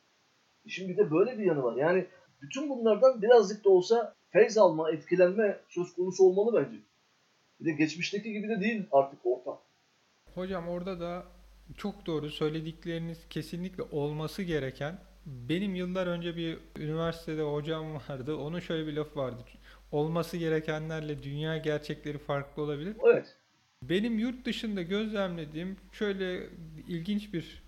[0.65, 1.75] İşin bir de böyle bir yanı var.
[1.75, 2.07] Yani
[2.41, 6.77] bütün bunlardan birazcık da olsa feyz alma, etkilenme söz konusu olmalı bence.
[7.59, 9.61] Bir de geçmişteki gibi de değil artık ortam.
[10.35, 11.23] Hocam orada da
[11.77, 18.35] çok doğru söyledikleriniz kesinlikle olması gereken benim yıllar önce bir üniversitede hocam vardı.
[18.35, 19.43] Onun şöyle bir lafı vardı.
[19.91, 22.95] Olması gerekenlerle dünya gerçekleri farklı olabilir.
[23.13, 23.37] Evet.
[23.83, 26.49] Benim yurt dışında gözlemlediğim şöyle
[26.87, 27.60] ilginç bir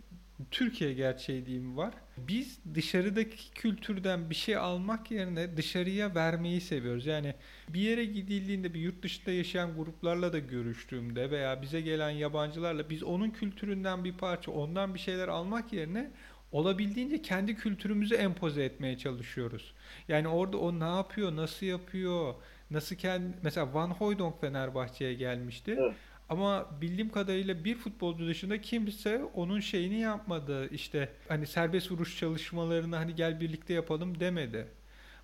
[0.52, 1.94] Türkiye gerçeği diyeyim var.
[2.18, 7.06] Biz dışarıdaki kültürden bir şey almak yerine dışarıya vermeyi seviyoruz.
[7.06, 7.34] Yani
[7.70, 13.04] bir yere gidildiğinde bir yurt dışında yaşayan gruplarla da görüştüğümde veya bize gelen yabancılarla biz
[13.04, 16.12] onun kültüründen bir parça, ondan bir şeyler almak yerine
[16.52, 19.74] olabildiğince kendi kültürümüzü empoze etmeye çalışıyoruz.
[20.08, 22.34] Yani orada o ne yapıyor, nasıl yapıyor,
[22.72, 25.76] nasıl kendi mesela Van Hooydonk Fenerbahçe'ye gelmişti.
[25.80, 25.96] Evet.
[26.34, 30.70] Ama bildiğim kadarıyla bir futbolcu dışında kimse onun şeyini yapmadı.
[30.72, 34.68] İşte hani serbest vuruş çalışmalarını hani gel birlikte yapalım demedi.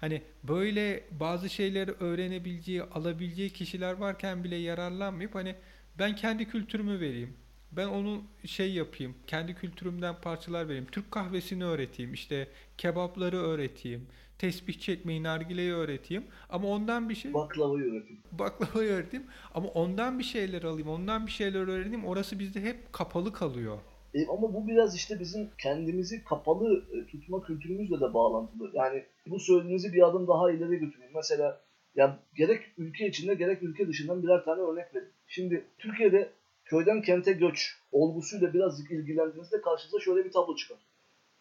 [0.02, 5.56] Hani böyle bazı şeyleri öğrenebileceği, alabileceği kişiler varken bile yararlanmayıp hani
[6.00, 7.34] ben kendi kültürümü vereyim.
[7.72, 9.16] Ben onu şey yapayım.
[9.28, 10.88] Kendi kültürümden parçalar vereyim.
[10.92, 12.14] Türk kahvesini öğreteyim.
[12.14, 14.08] işte kebapları öğreteyim
[14.40, 16.24] tesbih çekmeyi, nargileyi öğreteyim.
[16.50, 17.34] Ama ondan bir şey...
[17.34, 18.24] Baklavayı öğreteyim.
[18.32, 19.26] Baklavayı öğreteyim.
[19.54, 22.06] Ama ondan bir şeyler alayım, ondan bir şeyler öğreneyim.
[22.06, 23.78] Orası bizde hep kapalı kalıyor.
[24.14, 28.72] E, ama bu biraz işte bizim kendimizi kapalı e, tutma kültürümüzle de bağlantılı.
[28.74, 31.14] Yani bu söylediğinizi bir adım daha ileri götüreyim.
[31.16, 31.62] Mesela
[31.96, 35.10] ya gerek ülke içinde gerek ülke dışından birer tane örnek verin.
[35.28, 36.30] Şimdi Türkiye'de
[36.70, 40.78] köyden kente göç olgusuyla birazcık ilgilendiğinizde karşınıza şöyle bir tablo çıkar.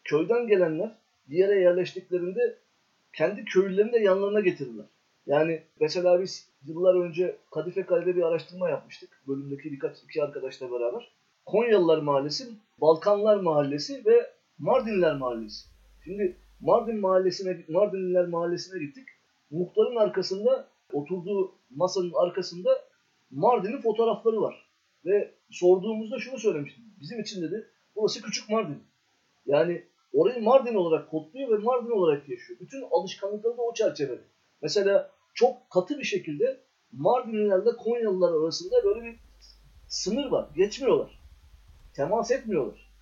[0.05, 2.57] Köyden gelenler bir yere yerleştiklerinde
[3.13, 4.87] kendi köylülerini de yanlarına getirdiler.
[5.27, 9.23] Yani mesela biz yıllar önce Kadife Kale'de bir araştırma yapmıştık.
[9.29, 11.13] Bölümdeki birkaç iki arkadaşla beraber.
[11.47, 12.49] Konyalılar Mahallesi,
[12.81, 15.69] Balkanlar Mahallesi ve Mardinler Mahallesi.
[16.05, 19.09] Şimdi Mardin Mahallesi'ne, Mardinliler Mahallesi'ne gittik.
[19.51, 22.71] Muhtarın arkasında, oturduğu masanın arkasında
[23.31, 24.68] Mardin'in fotoğrafları var.
[25.05, 26.85] Ve sorduğumuzda şunu söylemiştim.
[27.01, 28.83] Bizim için dedi, burası küçük Mardin.
[29.47, 32.61] Yani orayı Mardin olarak kodluyor ve Mardin olarak yaşıyor.
[32.61, 34.23] Bütün alışkanlıkları da o çerçevede.
[34.63, 36.61] Mesela çok katı bir şekilde
[36.93, 39.17] Mardinlilerle Konyalılar arasında böyle bir
[39.89, 40.49] sınır var.
[40.57, 41.19] Geçmiyorlar.
[41.95, 42.93] Temas etmiyorlar.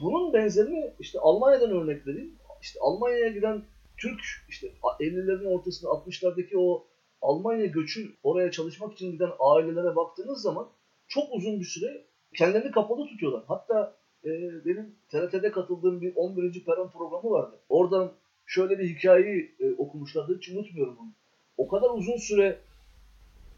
[0.00, 2.38] Bunun benzerini işte Almanya'dan örnek vereyim.
[2.62, 3.62] İşte Almanya'ya giden
[3.96, 6.86] Türk işte 50'lerin ortasında 60'lardaki o
[7.22, 10.68] Almanya göçü oraya çalışmak için giden ailelere baktığınız zaman
[11.12, 12.04] çok uzun bir süre
[12.36, 13.44] kendilerini kapalı tutuyorlar.
[13.48, 14.30] Hatta e,
[14.64, 16.64] benim TRT'de katıldığım bir 11.
[16.64, 17.60] Peron programı vardı.
[17.68, 18.12] Oradan
[18.46, 20.36] şöyle bir hikayeyi e, okumuşlardı.
[20.36, 21.12] Hiç unutmuyorum onu.
[21.56, 22.58] O kadar uzun süre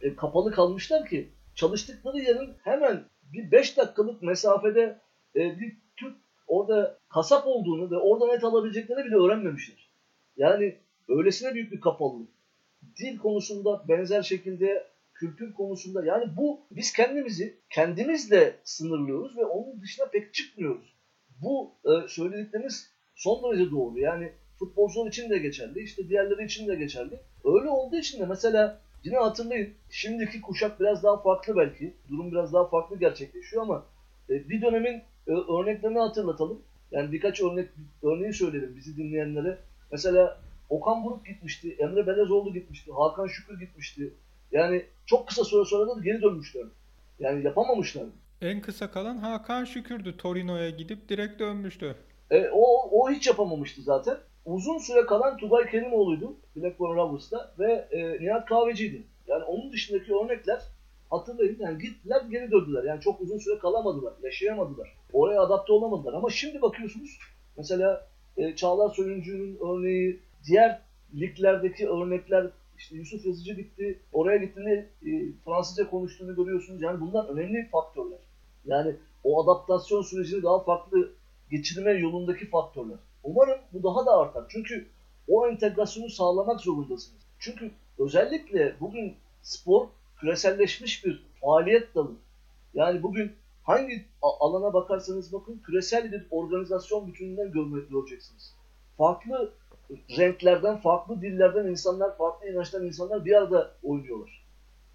[0.01, 4.99] e, kapalı kalmışlar ki çalıştıkları yerin hemen bir 5 dakikalık mesafede
[5.37, 9.89] e, bir Türk orada kasap olduğunu ve oradan et alabileceklerini bile öğrenmemişler.
[10.37, 12.29] Yani öylesine büyük bir kapalılık.
[12.99, 14.94] Dil konusunda benzer şekilde
[15.25, 20.95] kültür konusunda yani bu biz kendimizi kendimizle sınırlıyoruz ve onun dışına pek çıkmıyoruz.
[21.43, 23.99] Bu e, söyledikleriniz son derece doğru.
[23.99, 27.21] Yani futbolcular için de geçerli, işte diğerleri için de geçerli.
[27.45, 31.95] Öyle olduğu için de mesela yine hatırlayın şimdiki kuşak biraz daha farklı belki.
[32.09, 33.87] Durum biraz daha farklı gerçekleşiyor ama
[34.31, 36.63] e, bir dönemin e, örneklerini hatırlatalım.
[36.91, 37.69] Yani birkaç örnek
[38.03, 39.59] örneği söyledim bizi dinleyenlere.
[39.93, 44.13] Mesela Okan Buruk gitmişti, Emre Belezoğlu gitmişti, Hakan Şükür gitmişti.
[44.55, 46.65] Yani çok kısa süre sonra da geri dönmüşler.
[47.19, 48.05] Yani yapamamışlar.
[48.41, 50.17] En kısa kalan Hakan Şükür'dü.
[50.17, 51.97] Torino'ya gidip direkt dönmüştü.
[52.31, 54.17] E, o, o hiç yapamamıştı zaten.
[54.45, 59.03] Uzun süre kalan Tugay Kerimoğlu'ydu Blackburn Rovers'ta ve e, Nihat Kahveci'ydi.
[59.27, 60.63] Yani onun dışındaki örnekler
[61.11, 62.85] hatırlayın yani gittiler geri döndüler.
[62.85, 64.97] Yani çok uzun süre kalamadılar, yaşayamadılar.
[65.13, 66.13] Oraya adapte olamadılar.
[66.13, 67.19] Ama şimdi bakıyorsunuz
[67.57, 70.81] mesela e, Çağlar Soyuncu'nun örneği, diğer
[71.15, 72.47] liglerdeki örnekler
[72.85, 76.83] işte Yusuf Yazıcı gitti, oraya gittiğinde e, Fransızca konuştuğunu görüyorsunuz.
[76.83, 78.19] Yani bunlar önemli faktörler.
[78.67, 81.13] Yani o adaptasyon sürecini daha farklı
[81.51, 82.97] geçirme yolundaki faktörler.
[83.23, 84.45] Umarım bu daha da artar.
[84.49, 84.87] Çünkü
[85.29, 87.23] o entegrasyonu sağlamak zorundasınız.
[87.39, 89.87] Çünkü özellikle bugün spor
[90.21, 92.13] küreselleşmiş bir faaliyet dalı.
[92.75, 97.53] Yani bugün hangi alana bakarsanız bakın küresel bir organizasyon bütününden
[97.91, 98.55] göreceksiniz.
[98.99, 99.53] Farklı
[100.19, 104.45] renklerden, farklı dillerden insanlar, farklı inançtan insanlar bir arada oynuyorlar.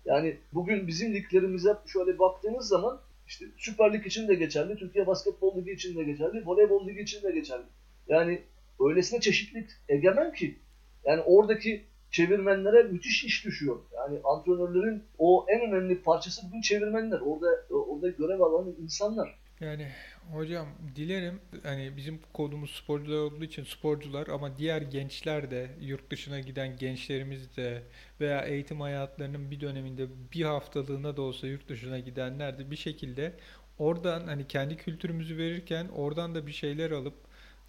[0.06, 5.58] Yani bugün bizim liglerimize şöyle baktığınız zaman işte Süper Lig için de geçerli, Türkiye Basketbol
[5.58, 7.64] Ligi için de geçerli, Voleybol Ligi için de geçerli.
[8.08, 8.42] Yani
[8.80, 10.58] öylesine çeşitlilik egemen ki
[11.06, 13.78] yani oradaki çevirmenlere müthiş iş düşüyor.
[13.96, 17.20] Yani antrenörlerin o en önemli parçası bugün çevirmenler.
[17.20, 19.40] Orada orada görev alan insanlar.
[19.60, 19.88] Yani
[20.32, 26.40] hocam dilerim hani bizim kodumuz sporcular olduğu için sporcular ama diğer gençler de yurt dışına
[26.40, 27.84] giden gençlerimiz de
[28.22, 33.34] veya eğitim hayatlarının bir döneminde bir haftalığına da olsa yurt dışına gidenler de bir şekilde
[33.80, 37.16] oradan hani kendi kültürümüzü verirken oradan da bir şeyler alıp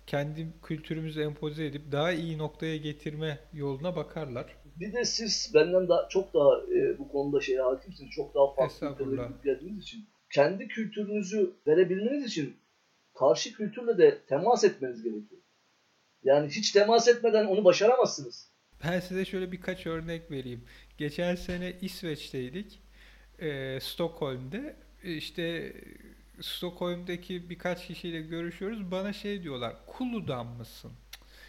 [0.06, 4.56] kendi kültürümüzü empoze edip daha iyi noktaya getirme yoluna bakarlar.
[4.80, 8.10] Bir de siz benden daha çok daha e, bu konuda şeye hakimsiniz.
[8.10, 8.96] Çok daha farklı
[9.44, 10.09] geldiğiniz için.
[10.30, 12.56] Kendi kültürünüzü verebilmeniz için
[13.14, 15.40] karşı kültürle de temas etmeniz gerekiyor.
[16.24, 18.50] Yani hiç temas etmeden onu başaramazsınız.
[18.84, 20.64] Ben size şöyle birkaç örnek vereyim.
[20.98, 22.82] Geçen sene İsveç'teydik.
[23.38, 24.76] E, Stockholm'de.
[25.04, 25.72] İşte
[26.40, 28.90] Stockholm'daki birkaç kişiyle görüşüyoruz.
[28.90, 29.76] Bana şey diyorlar.
[29.86, 30.92] Kulu'dan mısın?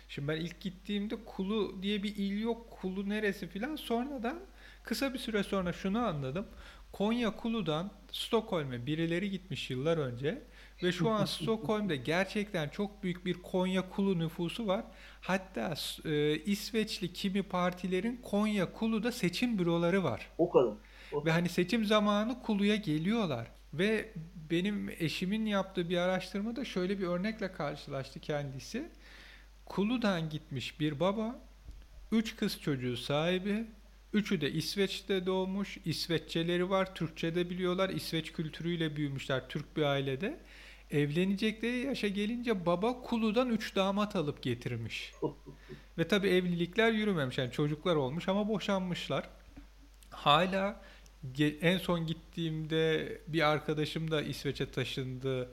[0.10, 2.72] Şimdi ben ilk gittiğimde Kulu diye bir il yok.
[2.72, 3.76] Kulu neresi filan.
[3.76, 4.39] Sonradan
[4.84, 6.48] kısa bir süre sonra şunu anladım.
[6.91, 10.41] Konya Kulu'dan Stockholm'e birileri gitmiş yıllar önce
[10.84, 14.86] ve şu an Stockholm'de gerçekten çok büyük bir Konya Kulu nüfusu var.
[15.21, 15.75] Hatta
[16.06, 20.30] e, İsveçli kimi partilerin Konya Kulu'da seçim büroları var.
[20.38, 20.73] O kadar.
[21.13, 21.25] O.
[21.25, 23.47] Ve hani seçim zamanı Kulu'ya geliyorlar.
[23.73, 24.13] Ve
[24.51, 28.89] benim eşimin yaptığı bir araştırmada şöyle bir örnekle karşılaştı kendisi.
[29.65, 31.39] Kulu'dan gitmiş bir baba,
[32.12, 33.65] üç kız çocuğu sahibi,
[34.13, 40.39] üçü de İsveç'te doğmuş, İsveççeleri var, Türkçe de biliyorlar, İsveç kültürüyle büyümüşler Türk bir ailede.
[40.91, 45.13] Evlenecekleri yaşa gelince baba Kulu'dan üç damat alıp getirmiş.
[45.97, 47.38] Ve tabi evlilikler yürümemiş.
[47.38, 49.30] Yani çocuklar olmuş ama boşanmışlar.
[50.10, 50.82] Hala
[51.62, 55.50] en son gittiğimde bir arkadaşım da İsveç'e taşındı.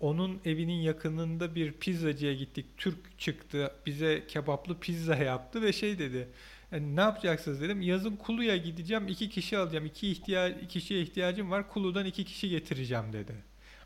[0.00, 2.66] Onun evinin yakınında bir pizzacıya gittik.
[2.76, 3.74] Türk çıktı.
[3.86, 6.28] Bize kebaplı pizza yaptı ve şey dedi.
[6.76, 7.80] Yani ne yapacaksınız dedim.
[7.80, 9.08] Yazın Kulu'ya gideceğim.
[9.08, 9.86] iki kişi alacağım.
[9.86, 11.68] İki ihtiyaç, kişiye ihtiyacım var.
[11.68, 13.34] Kulu'dan iki kişi getireceğim dedi.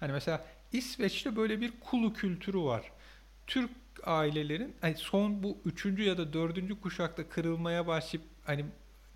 [0.01, 2.93] Hani mesela İsveç'te böyle bir Kulu kültürü var.
[3.47, 3.71] Türk
[4.05, 8.65] ailelerin hani son bu üçüncü ya da dördüncü kuşakta kırılmaya başlayıp hani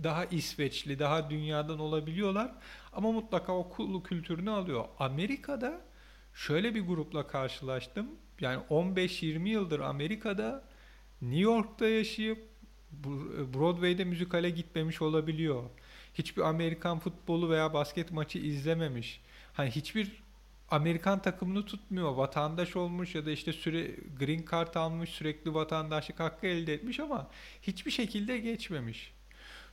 [0.03, 2.53] daha İsveçli, daha dünyadan olabiliyorlar.
[2.93, 4.85] Ama mutlaka o kulu kültürünü alıyor.
[4.99, 5.81] Amerika'da
[6.35, 8.07] şöyle bir grupla karşılaştım.
[8.41, 10.65] Yani 15-20 yıldır Amerika'da
[11.23, 12.54] New York'ta yaşayıp
[13.55, 15.63] Broadway'de müzikale gitmemiş olabiliyor.
[16.15, 19.21] Hiçbir Amerikan futbolu veya basket maçı izlememiş.
[19.53, 20.23] Hani hiçbir
[20.71, 22.11] Amerikan takımını tutmuyor.
[22.15, 27.31] Vatandaş olmuş ya da işte süre green card almış, sürekli vatandaşlık hakkı elde etmiş ama
[27.63, 29.13] hiçbir şekilde geçmemiş.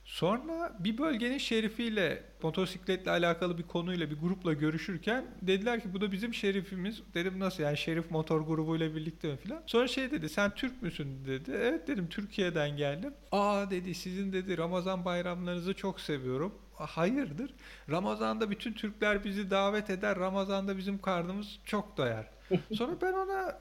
[0.04, 6.12] Sonra bir bölgenin şerifiyle motosikletle alakalı bir konuyla bir grupla görüşürken dediler ki bu da
[6.12, 7.02] bizim şerifimiz.
[7.14, 9.62] Dedim nasıl yani şerif motor grubuyla birlikte mi filan.
[9.66, 11.50] Sonra şey dedi sen Türk müsün dedi.
[11.54, 13.14] Evet dedim Türkiye'den geldim.
[13.32, 16.54] Aa dedi sizin dedi Ramazan bayramlarınızı çok seviyorum.
[16.74, 17.54] Hayırdır?
[17.90, 20.18] Ramazan'da bütün Türkler bizi davet eder.
[20.18, 22.30] Ramazan'da bizim karnımız çok doyar.
[22.74, 23.58] Sonra ben ona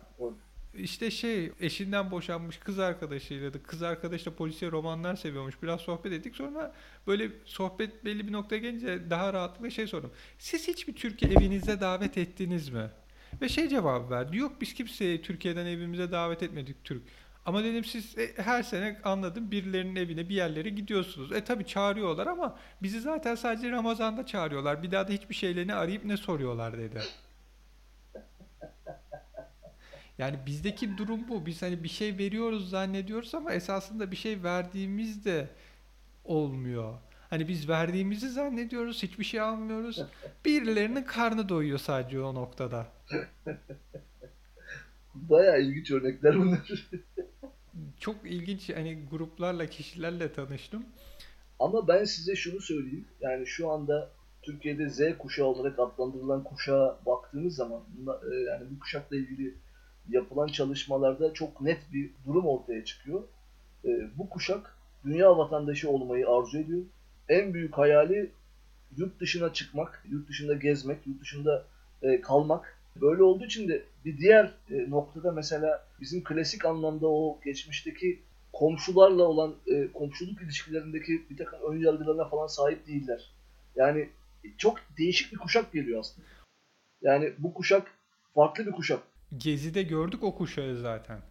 [0.74, 5.64] işte şey eşinden boşanmış kız arkadaşıyla da kız arkadaş da polisiye romanlar seviyormuş.
[5.64, 6.36] Biraz sohbet ettik.
[6.36, 6.74] Sonra
[7.08, 10.12] böyle sohbet belli bir noktaya gelince daha rahatlıkla şey sordum.
[10.40, 12.90] Siz hiç bir Türkiye evinize davet ettiniz mi?
[13.42, 14.38] Ve şey cevabı verdi.
[14.38, 17.04] Yok biz kimseyi Türkiye'den evimize davet etmedik Türk.
[17.46, 21.32] Ama dedim siz e, her sene anladım birilerinin evine bir yerlere gidiyorsunuz.
[21.32, 24.84] E tabi çağırıyorlar ama bizi zaten sadece Ramazan'da çağırıyorlar.
[24.84, 27.02] Bir daha da hiçbir şeylerini arayıp ne soruyorlar dedi.
[30.22, 31.46] Yani bizdeki durum bu.
[31.46, 35.50] Biz hani bir şey veriyoruz zannediyoruz ama esasında bir şey verdiğimiz de
[36.26, 36.94] olmuyor.
[37.30, 40.02] Hani biz verdiğimizi zannediyoruz, hiçbir şey almıyoruz.
[40.46, 42.88] Birilerinin karnı doyuyor sadece o noktada.
[45.16, 46.90] Baya ilginç örnekler bunlar.
[48.00, 50.86] Çok ilginç hani gruplarla, kişilerle tanıştım.
[51.60, 53.06] Ama ben size şunu söyleyeyim.
[53.22, 57.82] Yani şu anda Türkiye'de Z kuşağı olarak adlandırılan kuşağa baktığımız zaman
[58.32, 59.56] e, yani bu kuşakla ilgili
[60.10, 63.24] yapılan çalışmalarda çok net bir durum ortaya çıkıyor.
[63.86, 66.82] E, bu kuşak dünya vatandaşı olmayı arzu ediyor.
[67.30, 68.32] En büyük hayali
[68.98, 71.66] yurt dışına çıkmak, yurt dışında gezmek, yurt dışında
[72.02, 72.78] e, kalmak.
[73.02, 78.20] Böyle olduğu için de bir diğer e, noktada mesela bizim klasik anlamda o geçmişteki
[78.54, 83.32] komşularla olan e, komşuluk ilişkilerindeki bir takım ön yargılarına falan sahip değiller.
[83.76, 84.10] Yani
[84.58, 86.28] çok değişik bir kuşak geliyor aslında.
[87.02, 87.92] Yani bu kuşak
[88.36, 89.04] farklı bir kuşak.
[89.38, 91.22] Gezi'de gördük o kuşağı zaten.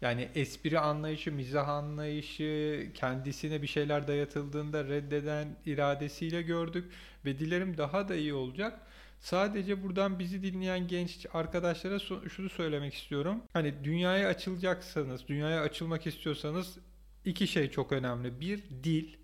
[0.00, 6.84] Yani espri anlayışı, mizah anlayışı, kendisine bir şeyler dayatıldığında reddeden iradesiyle gördük
[7.24, 8.80] ve dilerim daha da iyi olacak.
[9.20, 13.42] Sadece buradan bizi dinleyen genç arkadaşlara şunu söylemek istiyorum.
[13.52, 16.78] Hani dünyaya açılacaksanız, dünyaya açılmak istiyorsanız
[17.24, 18.40] iki şey çok önemli.
[18.40, 19.16] Bir, dil.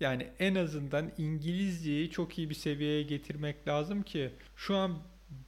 [0.00, 4.98] Yani en azından İngilizceyi çok iyi bir seviyeye getirmek lazım ki şu an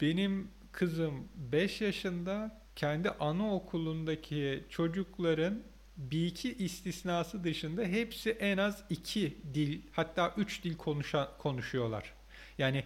[0.00, 5.62] benim kızım 5 yaşında kendi anaokulundaki çocukların
[5.96, 12.14] bir iki istisnası dışında hepsi en az iki dil hatta üç dil konuşan, konuşuyorlar.
[12.58, 12.84] Yani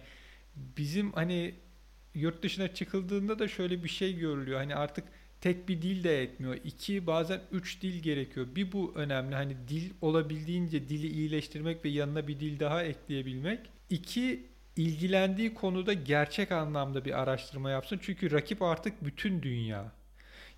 [0.55, 1.55] bizim hani
[2.15, 4.59] yurt dışına çıkıldığında da şöyle bir şey görülüyor.
[4.59, 5.03] Hani artık
[5.41, 6.57] tek bir dil de etmiyor.
[6.63, 8.47] İki bazen üç dil gerekiyor.
[8.55, 9.35] Bir bu önemli.
[9.35, 13.59] Hani dil olabildiğince dili iyileştirmek ve yanına bir dil daha ekleyebilmek.
[13.89, 14.45] İki
[14.77, 17.99] ilgilendiği konuda gerçek anlamda bir araştırma yapsın.
[18.01, 19.91] Çünkü rakip artık bütün dünya.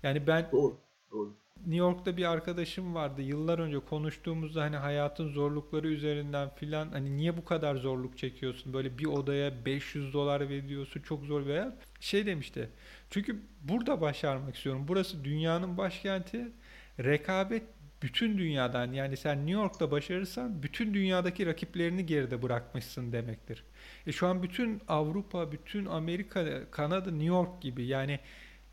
[0.02, 0.78] Yani ben doğru,
[1.12, 1.36] doğru.
[1.56, 3.22] New York'ta bir arkadaşım vardı.
[3.22, 8.72] Yıllar önce konuştuğumuzda hani hayatın zorlukları üzerinden filan hani niye bu kadar zorluk çekiyorsun?
[8.72, 11.00] Böyle bir odaya 500 dolar veriyorsun.
[11.00, 11.72] Çok zor hayat.
[12.00, 12.70] Şey demişti.
[13.10, 14.84] Çünkü burada başarmak istiyorum.
[14.88, 16.52] Burası dünyanın başkenti.
[16.98, 17.62] Rekabet
[18.02, 23.64] bütün dünyadan yani sen New York'ta başarırsan bütün dünyadaki rakiplerini geride bırakmışsın demektir.
[24.06, 28.20] E şu an bütün Avrupa, bütün Amerika, Kanada, New York gibi yani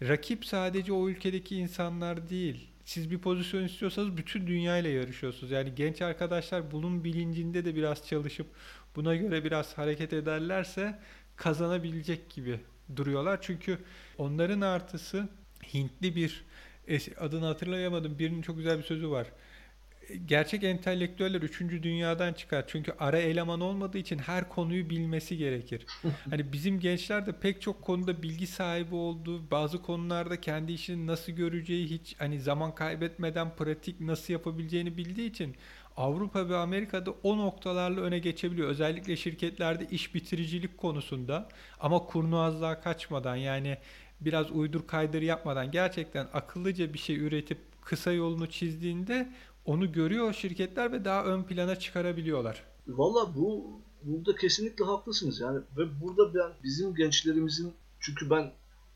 [0.01, 2.67] rakip sadece o ülkedeki insanlar değil.
[2.85, 5.51] Siz bir pozisyon istiyorsanız bütün dünyayla yarışıyorsunuz.
[5.51, 8.47] Yani genç arkadaşlar bunun bilincinde de biraz çalışıp
[8.95, 10.99] buna göre biraz hareket ederlerse
[11.35, 12.59] kazanabilecek gibi
[12.95, 13.39] duruyorlar.
[13.41, 13.77] Çünkü
[14.17, 15.29] onların artısı
[15.73, 16.45] Hintli bir
[17.19, 18.19] adını hatırlayamadım.
[18.19, 19.27] Birinin çok güzel bir sözü var
[20.25, 21.59] gerçek entelektüeller 3.
[21.59, 22.63] dünyadan çıkar.
[22.67, 25.85] Çünkü ara eleman olmadığı için her konuyu bilmesi gerekir.
[26.29, 31.31] hani bizim gençler de pek çok konuda bilgi sahibi olduğu, bazı konularda kendi işini nasıl
[31.31, 35.55] göreceği hiç hani zaman kaybetmeden pratik nasıl yapabileceğini bildiği için
[35.97, 38.69] Avrupa ve Amerika'da o noktalarla öne geçebiliyor.
[38.69, 43.77] Özellikle şirketlerde iş bitiricilik konusunda ama kurnazlığa kaçmadan yani
[44.21, 49.29] biraz uydur kaydır yapmadan gerçekten akıllıca bir şey üretip kısa yolunu çizdiğinde
[49.67, 52.63] onu görüyor şirketler ve daha ön plana çıkarabiliyorlar.
[52.87, 53.65] Valla bu
[54.03, 58.51] burada kesinlikle haklısınız yani ve burada ben bizim gençlerimizin çünkü ben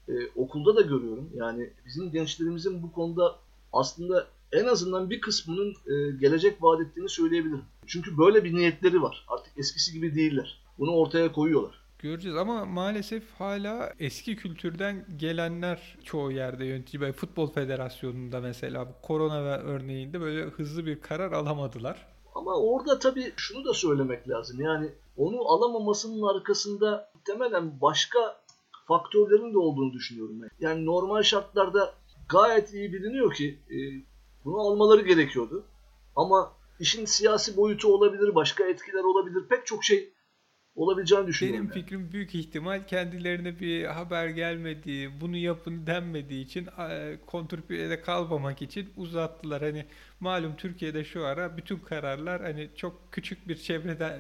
[0.10, 3.36] e, okulda da görüyorum yani bizim gençlerimizin bu konuda
[3.74, 7.64] aslında en azından bir kısmının e, gelecek vaat ettiğini söyleyebilirim.
[7.88, 9.26] Çünkü böyle bir niyetleri var.
[9.28, 10.62] Artık eskisi gibi değiller.
[10.80, 11.81] Bunu ortaya koyuyorlar.
[12.02, 17.02] Göreceğiz ama maalesef hala eski kültürden gelenler çoğu yerde yönetici.
[17.02, 22.08] Böyle Futbol Federasyonu'nda mesela korona ve örneğinde böyle hızlı bir karar alamadılar.
[22.36, 24.62] Ama orada tabii şunu da söylemek lazım.
[24.62, 28.20] Yani onu alamamasının arkasında muhtemelen başka
[28.88, 30.42] faktörlerin de olduğunu düşünüyorum.
[30.42, 30.50] Ben.
[30.60, 31.94] Yani normal şartlarda
[32.30, 33.78] gayet iyi biliniyor ki e,
[34.46, 35.64] bunu almaları gerekiyordu.
[36.16, 39.48] Ama işin siyasi boyutu olabilir, başka etkiler olabilir.
[39.50, 40.14] Pek çok şey
[40.76, 41.64] olabileceğini düşünüyorum.
[41.64, 41.84] Benim yani.
[41.84, 46.68] fikrim büyük ihtimal kendilerine bir haber gelmediği, bunu yapın denmediği için
[47.26, 49.62] kontrpiyede kalmamak için uzattılar.
[49.62, 49.86] Hani
[50.20, 54.20] malum Türkiye'de şu ara bütün kararlar hani çok küçük bir çevreden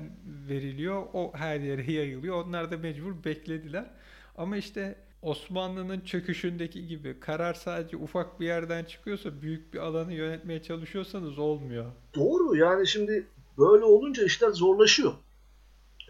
[0.49, 1.03] veriliyor.
[1.13, 2.45] O her yere yayılıyor.
[2.45, 3.85] Onlar da mecbur beklediler.
[4.37, 10.63] Ama işte Osmanlı'nın çöküşündeki gibi karar sadece ufak bir yerden çıkıyorsa büyük bir alanı yönetmeye
[10.63, 11.85] çalışıyorsanız olmuyor.
[12.15, 13.27] Doğru yani şimdi
[13.57, 15.13] böyle olunca işler zorlaşıyor.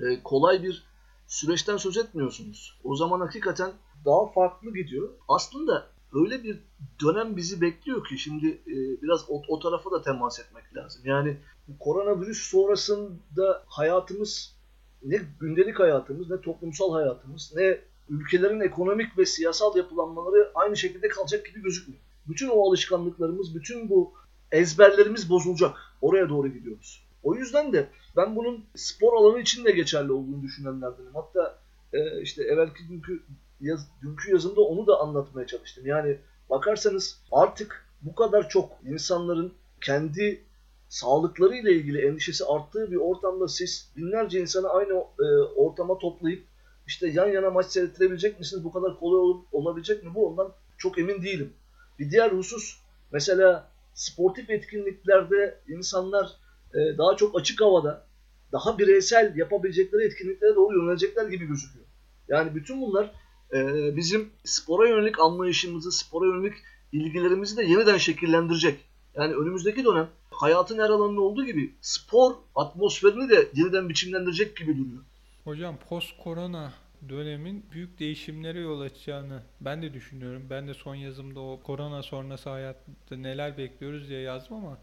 [0.01, 0.83] Ee, kolay bir
[1.27, 2.79] süreçten söz etmiyorsunuz.
[2.83, 3.71] O zaman hakikaten
[4.05, 5.09] daha farklı gidiyor.
[5.27, 6.59] Aslında öyle bir
[7.01, 11.01] dönem bizi bekliyor ki şimdi e, biraz o, o tarafa da temas etmek lazım.
[11.05, 11.37] Yani
[11.79, 14.55] koronavirüs sonrasında hayatımız
[15.03, 17.79] ne gündelik hayatımız ne toplumsal hayatımız ne
[18.09, 22.01] ülkelerin ekonomik ve siyasal yapılanmaları aynı şekilde kalacak gibi gözükmüyor.
[22.27, 24.13] Bütün o alışkanlıklarımız, bütün bu
[24.51, 25.77] ezberlerimiz bozulacak.
[26.01, 27.10] Oraya doğru gidiyoruz.
[27.23, 31.13] O yüzden de ben bunun spor alanı için de geçerli olduğunu düşünenlerdenim.
[31.13, 31.57] Hatta
[31.93, 33.23] e, işte evvelki dünkü,
[33.61, 35.85] yaz, dünkü yazımda onu da anlatmaya çalıştım.
[35.85, 36.17] Yani
[36.49, 40.43] bakarsanız artık bu kadar çok insanların kendi
[40.89, 46.43] sağlıkları ile ilgili endişesi arttığı bir ortamda siz binlerce insanı aynı e, ortama toplayıp
[46.87, 48.63] işte yan yana maç seyrettirebilecek misiniz?
[48.63, 50.15] Bu kadar kolay ol, olabilecek mi?
[50.15, 51.53] Bu ondan çok emin değilim.
[51.99, 52.77] Bir diğer husus
[53.11, 56.35] mesela sportif etkinliklerde insanlar
[56.73, 58.05] e, daha çok açık havada
[58.51, 61.85] daha bireysel yapabilecekleri etkinliklere doğru yönelecekler gibi gözüküyor.
[62.27, 63.11] Yani bütün bunlar
[63.53, 63.59] e,
[63.95, 66.53] bizim spora yönelik anlayışımızı, spora yönelik
[66.91, 68.79] ilgilerimizi de yeniden şekillendirecek.
[69.15, 75.03] Yani önümüzdeki dönem hayatın her alanında olduğu gibi spor atmosferini de yeniden biçimlendirecek gibi duruyor.
[75.43, 76.73] Hocam post korona
[77.09, 80.47] dönemin büyük değişimlere yol açacağını ben de düşünüyorum.
[80.49, 84.77] Ben de son yazımda o korona sonrası hayatta neler bekliyoruz diye yazdım ama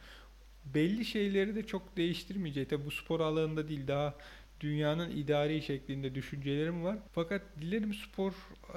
[0.75, 2.71] belli şeyleri de çok değiştirmeyecek.
[2.71, 4.15] Tabi bu spor alanında değil daha
[4.61, 6.99] dünyanın idari şeklinde düşüncelerim var.
[7.13, 8.33] Fakat dilerim spor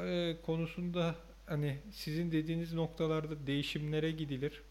[0.07, 1.15] e, konusunda
[1.45, 4.61] hani sizin dediğiniz noktalarda değişimlere gidilir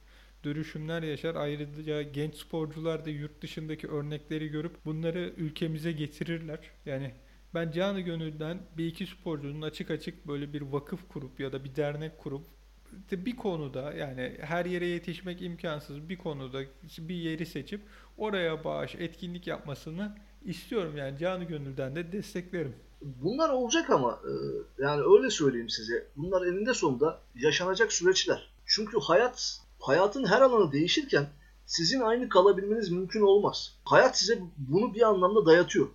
[0.44, 1.34] dönüşümler yaşar.
[1.34, 6.58] Ayrıca genç sporcular da yurt dışındaki örnekleri görüp bunları ülkemize getirirler.
[6.86, 7.12] Yani
[7.54, 11.76] ben canı gönülden bir iki sporcunun açık açık böyle bir vakıf kurup ya da bir
[11.76, 12.44] dernek kurup
[13.12, 16.62] bir konuda yani her yere yetişmek imkansız bir konuda
[16.98, 17.80] bir yeri seçip
[18.18, 22.74] oraya bağış, etkinlik yapmasını istiyorum yani canı gönülden de desteklerim.
[23.02, 24.32] Bunlar olacak ama e,
[24.82, 26.06] yani öyle söyleyeyim size.
[26.16, 28.50] Bunlar eninde sonunda yaşanacak süreçler.
[28.66, 31.26] Çünkü hayat hayatın her alanı değişirken
[31.66, 33.74] sizin aynı kalabilmeniz mümkün olmaz.
[33.84, 35.88] Hayat size bunu bir anlamda dayatıyor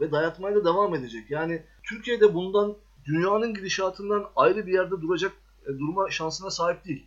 [0.00, 1.30] ve dayatmaya da devam edecek.
[1.30, 5.32] Yani Türkiye'de bundan dünyanın gidişatından ayrı bir yerde duracak
[5.72, 7.06] durma şansına sahip değil.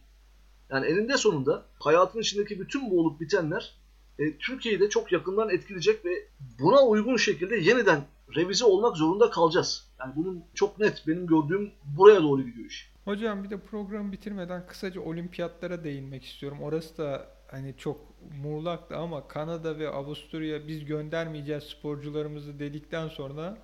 [0.69, 3.75] Yani eninde sonunda hayatın içindeki bütün bu olup bitenler
[4.19, 6.27] e, Türkiye'yi de çok yakından etkileyecek ve
[6.59, 8.03] buna uygun şekilde yeniden
[8.35, 9.91] revize olmak zorunda kalacağız.
[9.99, 12.91] Yani bunun çok net benim gördüğüm buraya doğru gidiyor iş.
[13.05, 16.61] Hocam bir de program bitirmeden kısaca olimpiyatlara değinmek istiyorum.
[16.61, 17.99] Orası da hani çok
[18.43, 23.57] muğlaktı ama Kanada ve Avusturya biz göndermeyeceğiz sporcularımızı dedikten sonra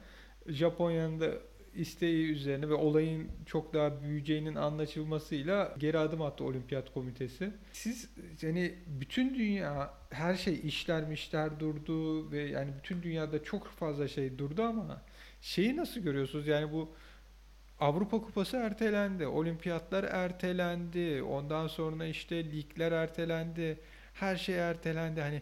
[0.47, 1.31] Japonya'nın da
[1.77, 7.51] isteği üzerine ve olayın çok daha büyüyeceğinin anlaşılmasıyla geri adım attı Olimpiyat Komitesi.
[7.73, 8.09] Siz
[8.41, 14.37] yani bütün dünya her şey işler mişler durdu ve yani bütün dünyada çok fazla şey
[14.37, 15.01] durdu ama
[15.41, 16.47] şeyi nasıl görüyorsunuz?
[16.47, 16.89] Yani bu
[17.79, 23.79] Avrupa Kupası ertelendi, olimpiyatlar ertelendi, ondan sonra işte ligler ertelendi,
[24.13, 25.21] her şey ertelendi.
[25.21, 25.41] Hani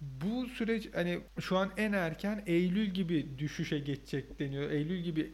[0.00, 4.70] bu süreç hani şu an en erken Eylül gibi düşüşe geçecek deniyor.
[4.70, 5.32] Eylül gibi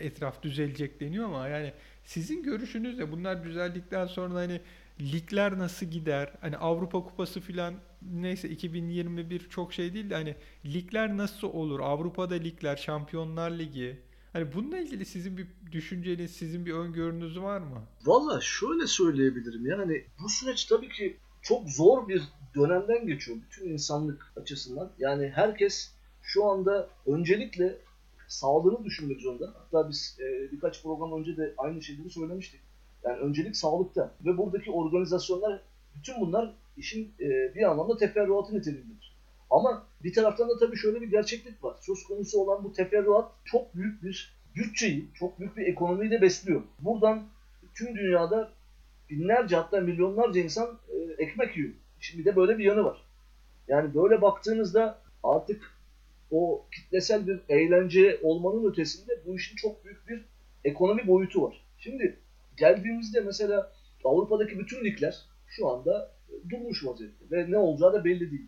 [0.00, 1.72] etraf düzelecek deniyor ama yani
[2.04, 4.60] sizin görüşünüz de bunlar düzeldikten sonra hani
[5.00, 6.32] ligler nasıl gider?
[6.40, 11.80] Hani Avrupa Kupası filan neyse 2021 çok şey değil de hani ligler nasıl olur?
[11.80, 13.98] Avrupa'da ligler, Şampiyonlar Ligi
[14.34, 17.82] Hani bununla ilgili sizin bir düşünceniz, sizin bir öngörünüz var mı?
[18.04, 19.66] Valla şöyle söyleyebilirim.
[19.66, 22.22] Yani bu süreç tabii ki çok zor bir
[22.54, 24.92] dönemden geçiyor bütün insanlık açısından.
[24.98, 27.78] Yani herkes şu anda öncelikle
[28.34, 29.54] sağlığını düşünmek zorunda.
[29.54, 32.60] Hatta biz e, birkaç program önce de aynı şeyleri söylemiştik.
[33.04, 35.60] Yani öncelik sağlıkta ve buradaki organizasyonlar
[35.94, 39.14] bütün bunlar işin e, bir anlamda teferruatı niteliğindedir.
[39.50, 41.76] Ama bir taraftan da tabii şöyle bir gerçeklik var.
[41.80, 46.62] Söz konusu olan bu teferruat çok büyük bir bütçeyi, çok büyük bir ekonomiyi de besliyor.
[46.80, 47.22] Buradan
[47.74, 48.50] tüm dünyada
[49.10, 51.72] binlerce hatta milyonlarca insan e, ekmek yiyor.
[52.00, 53.04] Şimdi de böyle bir yanı var.
[53.68, 55.73] Yani böyle baktığınızda artık
[56.34, 60.24] o kitlesel bir eğlence olmanın ötesinde bu işin çok büyük bir
[60.64, 61.64] ekonomi boyutu var.
[61.78, 62.18] Şimdi
[62.56, 63.72] geldiğimizde mesela
[64.04, 66.10] Avrupa'daki bütün ligler şu anda
[66.50, 68.46] durmuş vaziyette ve ne olacağı da belli değil.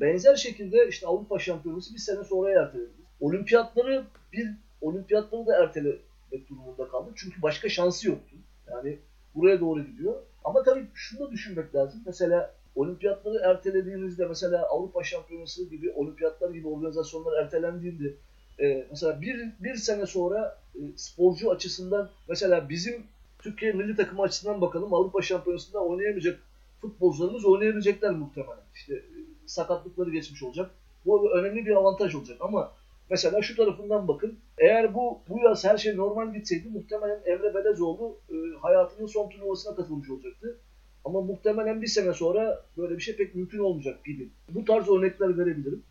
[0.00, 2.90] Benzer şekilde işte Avrupa Şampiyonası bir sene sonra ertelendi.
[3.20, 4.48] Olimpiyatları bir
[4.80, 7.10] olimpiyatları da ertelemek durumunda kaldı.
[7.16, 8.36] Çünkü başka şansı yoktu.
[8.70, 8.98] Yani
[9.34, 10.22] buraya doğru gidiyor.
[10.44, 12.02] Ama tabii şunu da düşünmek lazım.
[12.06, 18.14] Mesela olimpiyatları ertelediğinizde mesela Avrupa Şampiyonası gibi olimpiyatlar gibi organizasyonlar ertelendiğinde
[18.60, 23.02] e, mesela bir, bir sene sonra e, sporcu açısından mesela bizim
[23.38, 26.40] Türkiye milli takımı açısından bakalım Avrupa Şampiyonası'nda oynayamayacak
[26.80, 28.64] futbolcularımız oynayabilecekler muhtemelen.
[28.74, 29.16] İşte e,
[29.46, 30.70] sakatlıkları geçmiş olacak.
[31.06, 32.72] Bu önemli bir avantaj olacak ama
[33.10, 34.38] mesela şu tarafından bakın.
[34.58, 39.76] Eğer bu bu yaz her şey normal gitseydi muhtemelen Emre Belezoğlu e, hayatının son turnuvasına
[39.76, 40.58] katılmış olacaktı.
[41.04, 44.28] Ama muhtemelen bir sene sonra böyle bir şey pek mümkün olmayacak gibi.
[44.48, 45.82] Bu tarz örnekler verebilirim.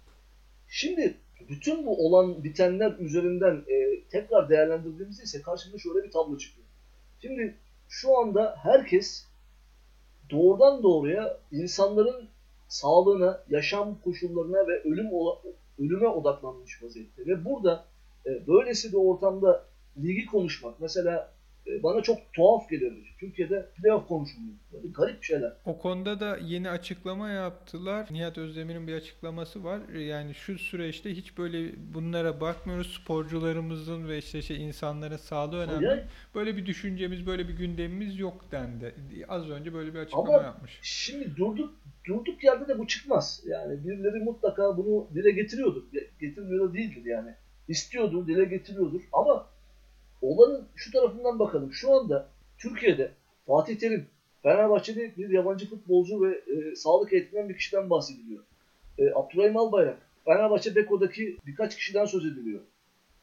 [0.67, 1.17] Şimdi
[1.49, 6.67] bütün bu olan bitenler üzerinden e, tekrar değerlendirdiğimizde ise karşımıza şöyle bir tablo çıkıyor.
[7.21, 7.55] Şimdi
[7.89, 9.25] şu anda herkes
[10.29, 12.29] doğrudan doğruya insanların
[12.67, 15.09] sağlığına, yaşam koşullarına ve ölüm
[15.79, 17.25] ölüme odaklanmış vaziyette.
[17.25, 17.85] Ve burada
[18.25, 19.65] e, böylesi bir ortamda
[19.97, 21.33] ligi konuşmak, mesela
[21.83, 22.91] bana çok tuhaf geliyor.
[23.19, 24.53] Türkiye'de playoff konuşuluyor.
[24.73, 25.53] Böyle garip şeyler.
[25.65, 28.07] O konuda da yeni açıklama yaptılar.
[28.11, 29.89] Nihat Özdemir'in bir açıklaması var.
[29.89, 32.99] Yani şu süreçte hiç böyle bunlara bakmıyoruz.
[33.03, 35.85] Sporcularımızın ve işte şey insanların sağlığı önemli.
[35.85, 36.01] Yani,
[36.35, 38.95] böyle bir düşüncemiz, böyle bir gündemimiz yok dendi.
[39.27, 40.79] Az önce böyle bir açıklama ama yapmış.
[40.81, 41.73] Şimdi durduk
[42.05, 43.43] durduk yerde de bu çıkmaz.
[43.45, 45.83] Yani birileri mutlaka bunu dile getiriyordur.
[46.19, 47.33] Getirmiyor da değildir yani.
[47.67, 49.01] İstiyordur, dile getiriyordur.
[49.13, 49.49] Ama
[50.21, 51.73] olanın şu tarafından bakalım.
[51.73, 53.11] Şu anda Türkiye'de
[53.47, 54.07] Fatih Terim,
[54.43, 58.43] Fenerbahçe'de bir yabancı futbolcu ve e, sağlık eğitiminden bir kişiden bahsediliyor.
[58.97, 62.59] E, Abdurrahim Albayrak, Fenerbahçe Beko'daki birkaç kişiden söz ediliyor.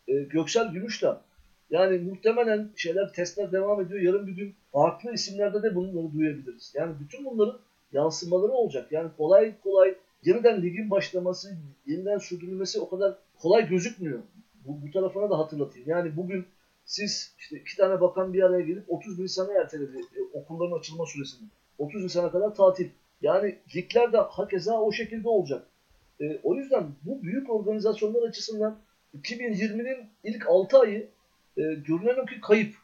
[0.08, 1.22] E, Göksel Gümüşdağ.
[1.70, 4.00] Yani muhtemelen şeyler, testler devam ediyor.
[4.00, 6.72] Yarın bir gün farklı isimlerde de bunları duyabiliriz.
[6.74, 7.58] Yani bütün bunların
[7.92, 8.92] yansımaları olacak.
[8.92, 9.94] Yani kolay kolay
[10.24, 14.18] yeniden ligin başlaması, yeniden sürdürülmesi o kadar kolay gözükmüyor.
[14.64, 15.88] Bu, bu tarafına da hatırlatayım.
[15.88, 16.46] Yani bugün
[16.86, 21.48] siz işte iki tane bakan bir araya gelip 30 Nisan'a erteledi e, okulların açılma süresini.
[21.78, 22.88] 30 Nisan'a kadar tatil.
[23.20, 25.66] Yani ligler de hakeza o şekilde olacak.
[26.20, 28.78] E, o yüzden bu büyük organizasyonlar açısından
[29.22, 31.08] 2020'nin ilk 6 ayı
[31.56, 32.74] e, görünen o ki kayıp.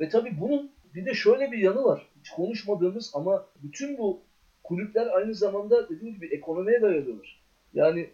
[0.00, 2.08] Ve tabii bunun bir de şöyle bir yanı var.
[2.20, 4.20] Hiç konuşmadığımız ama bütün bu
[4.64, 7.42] kulüpler aynı zamanda dediğim gibi ekonomiye dayanıyorlar.
[7.74, 8.10] Yani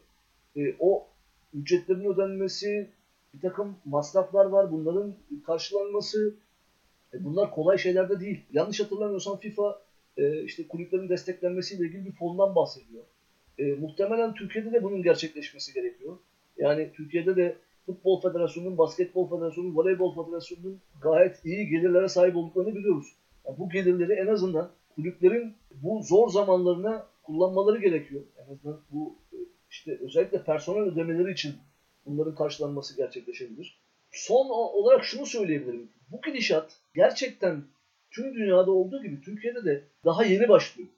[0.56, 1.06] e, o
[1.54, 2.90] ücretlerin ödenmesi,
[3.34, 4.72] bir takım masraflar var.
[4.72, 5.14] Bunların
[5.46, 6.34] karşılanması
[7.14, 8.40] e, bunlar kolay şeyler de değil.
[8.52, 9.82] Yanlış hatırlamıyorsam FIFA
[10.16, 13.02] e, işte kulüplerin desteklenmesiyle ilgili bir fondan bahsediyor.
[13.58, 16.16] E, muhtemelen Türkiye'de de bunun gerçekleşmesi gerekiyor.
[16.56, 17.56] Yani Türkiye'de de
[17.86, 23.06] Futbol Federasyonu'nun, Basketbol Federasyonu'nun, Voleybol Federasyonu'nun gayet iyi gelirlere sahip olduklarını biliyoruz.
[23.46, 28.22] Yani bu gelirleri en azından kulüplerin bu zor zamanlarına kullanmaları gerekiyor.
[28.38, 29.36] En azından bu e,
[29.70, 31.54] işte özellikle personel ödemeleri için
[32.06, 33.80] bunların karşılanması gerçekleşebilir.
[34.12, 35.90] Son olarak şunu söyleyebilirim.
[36.08, 37.64] Bu gidişat gerçekten
[38.10, 40.88] tüm dünyada olduğu gibi Türkiye'de de daha yeni başlıyor.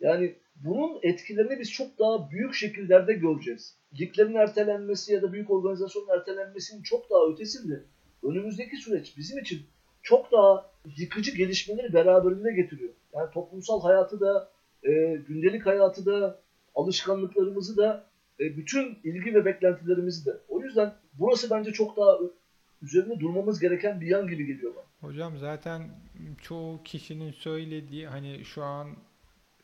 [0.00, 3.76] Yani bunun etkilerini biz çok daha büyük şekillerde göreceğiz.
[4.00, 7.82] Liglerin ertelenmesi ya da büyük organizasyonun ertelenmesinin çok daha ötesinde
[8.22, 9.62] önümüzdeki süreç bizim için
[10.02, 12.92] çok daha yıkıcı gelişmeleri beraberinde getiriyor.
[13.12, 14.48] Yani toplumsal hayatı da,
[14.82, 14.90] e,
[15.28, 16.40] gündelik hayatı da,
[16.74, 18.06] alışkanlıklarımızı da
[18.40, 20.30] e, bütün ilgi ve beklentilerimizi de.
[20.48, 22.18] O yüzden burası bence çok daha
[22.82, 25.10] üzerinde durmamız gereken bir yan gibi geliyor bana.
[25.10, 25.90] Hocam zaten
[26.42, 28.88] çoğu kişinin söylediği hani şu an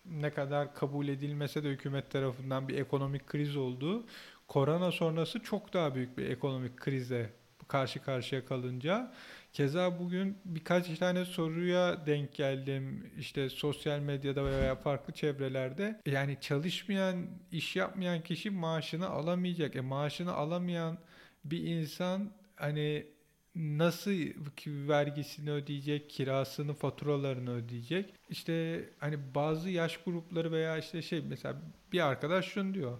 [0.05, 4.05] ne kadar kabul edilmese de hükümet tarafından bir ekonomik kriz olduğu,
[4.49, 7.31] korona sonrası çok daha büyük bir ekonomik krize
[7.69, 9.13] karşı karşıya kalınca
[9.53, 16.01] Keza bugün birkaç tane soruya denk geldim işte sosyal medyada veya farklı çevrelerde.
[16.07, 19.77] Yani çalışmayan, iş yapmayan kişi maaşını alamayacak.
[19.77, 20.99] E maaşını alamayan
[21.45, 23.07] bir insan hani
[23.55, 24.11] nasıl
[24.67, 28.15] vergisini ödeyecek, kirasını, faturalarını ödeyecek?
[28.29, 31.57] İşte hani bazı yaş grupları veya işte şey mesela
[31.93, 32.99] bir arkadaş şunu diyor.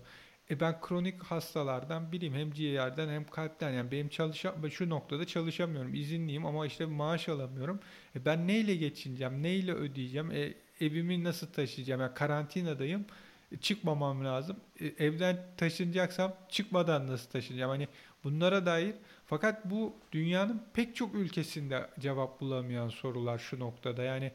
[0.51, 2.35] E ben kronik hastalardan biriyim.
[2.35, 3.71] Hem ciğerden hem kalpten.
[3.71, 5.95] Yani benim çalışam şu noktada çalışamıyorum.
[5.95, 7.81] İzinliyim ama işte maaş alamıyorum.
[8.17, 9.43] E ben neyle geçineceğim?
[9.43, 10.31] Neyle ödeyeceğim?
[10.31, 12.01] E evimi nasıl taşıyacağım?
[12.01, 13.05] Yani karantinadayım.
[13.53, 14.57] E çıkmamam lazım.
[14.81, 17.71] E evden taşınacaksam çıkmadan nasıl taşınacağım?
[17.71, 17.89] Hani
[18.25, 18.95] bunlara dair
[19.27, 24.03] fakat bu dünyanın pek çok ülkesinde cevap bulamayan sorular şu noktada.
[24.03, 24.33] Yani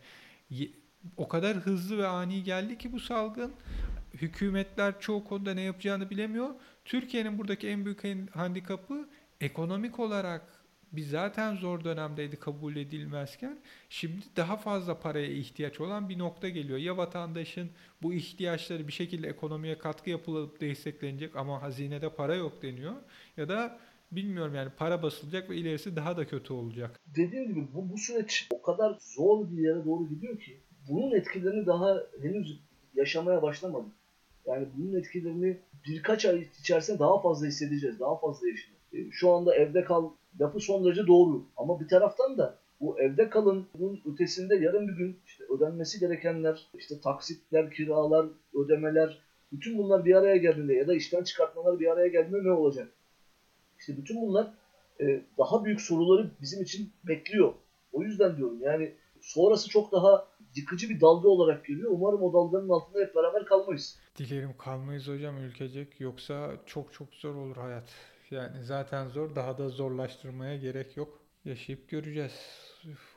[1.18, 3.53] o kadar hızlı ve ani geldi ki bu salgın
[4.22, 6.49] hükümetler çoğu konuda ne yapacağını bilemiyor.
[6.86, 8.03] Türkiye'nin buradaki en büyük
[8.36, 9.09] handikapı
[9.41, 13.59] ekonomik olarak biz zaten zor dönemdeydi kabul edilmezken
[13.89, 16.78] şimdi daha fazla paraya ihtiyaç olan bir nokta geliyor.
[16.78, 17.70] Ya vatandaşın
[18.01, 22.93] bu ihtiyaçları bir şekilde ekonomiye katkı yapılıp desteklenecek ama hazinede para yok deniyor
[23.38, 23.80] ya da
[24.11, 26.99] bilmiyorum yani para basılacak ve ilerisi daha da kötü olacak.
[27.16, 31.66] Dediğim gibi bu, bu süreç o kadar zor bir yere doğru gidiyor ki bunun etkilerini
[31.66, 32.59] daha henüz
[32.93, 33.91] yaşamaya başlamadık.
[34.47, 38.93] Yani bunun etkilerini birkaç ay içerisinde daha fazla hissedeceğiz, daha fazla yaşayacağız.
[38.93, 41.43] e, şu anda evde kal lafı son derece doğru.
[41.57, 46.67] Ama bir taraftan da bu evde kalın bunun ötesinde yarın bir gün işte ödenmesi gerekenler,
[46.77, 49.19] işte taksitler, kiralar, ödemeler,
[49.51, 52.89] bütün bunlar bir araya geldiğinde ya da işten çıkartmalar bir araya geldiğinde ne olacak?
[53.79, 54.53] İşte bütün bunlar
[55.01, 57.53] e, daha büyük soruları bizim için bekliyor.
[57.93, 58.91] O yüzden diyorum yani
[59.21, 61.91] sonrası çok daha yıkıcı bir dalga olarak geliyor.
[61.91, 63.99] Umarım o dalganın altında hep beraber kalmayız.
[64.17, 65.99] Dilerim kalmayız hocam ülkecek.
[66.01, 67.89] Yoksa çok çok zor olur hayat.
[68.31, 69.35] Yani zaten zor.
[69.35, 71.19] Daha da zorlaştırmaya gerek yok.
[71.45, 72.31] Yaşayıp göreceğiz.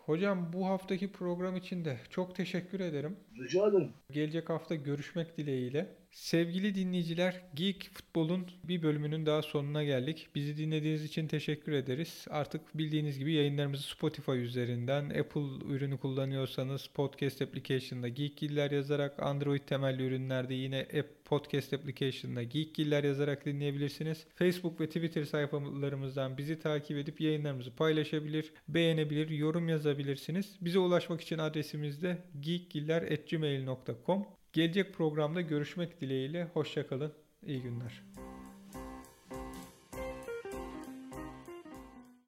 [0.07, 3.17] Hocam bu haftaki program için de çok teşekkür ederim.
[3.39, 3.93] Rica ederim.
[4.11, 5.97] Gelecek hafta görüşmek dileğiyle.
[6.19, 10.29] Sevgili dinleyiciler, Geek Futbol'un bir bölümünün daha sonuna geldik.
[10.35, 12.27] Bizi dinlediğiniz için teşekkür ederiz.
[12.31, 20.03] Artık bildiğiniz gibi yayınlarımızı Spotify üzerinden, Apple ürünü kullanıyorsanız podcast application'da Geekgiller yazarak, Android temelli
[20.03, 24.27] ürünlerde yine App Podcast application'da Geekgiller yazarak dinleyebilirsiniz.
[24.35, 30.57] Facebook ve Twitter sayfalarımızdan bizi takip edip yayınlarımızı paylaşabilir, beğenebilir, yorum yazabilirsiniz.
[30.61, 36.45] Bize ulaşmak için adresimiz de geekgiller.gmail.com Gelecek programda görüşmek dileğiyle.
[36.45, 37.13] Hoşçakalın.
[37.43, 38.03] İyi günler.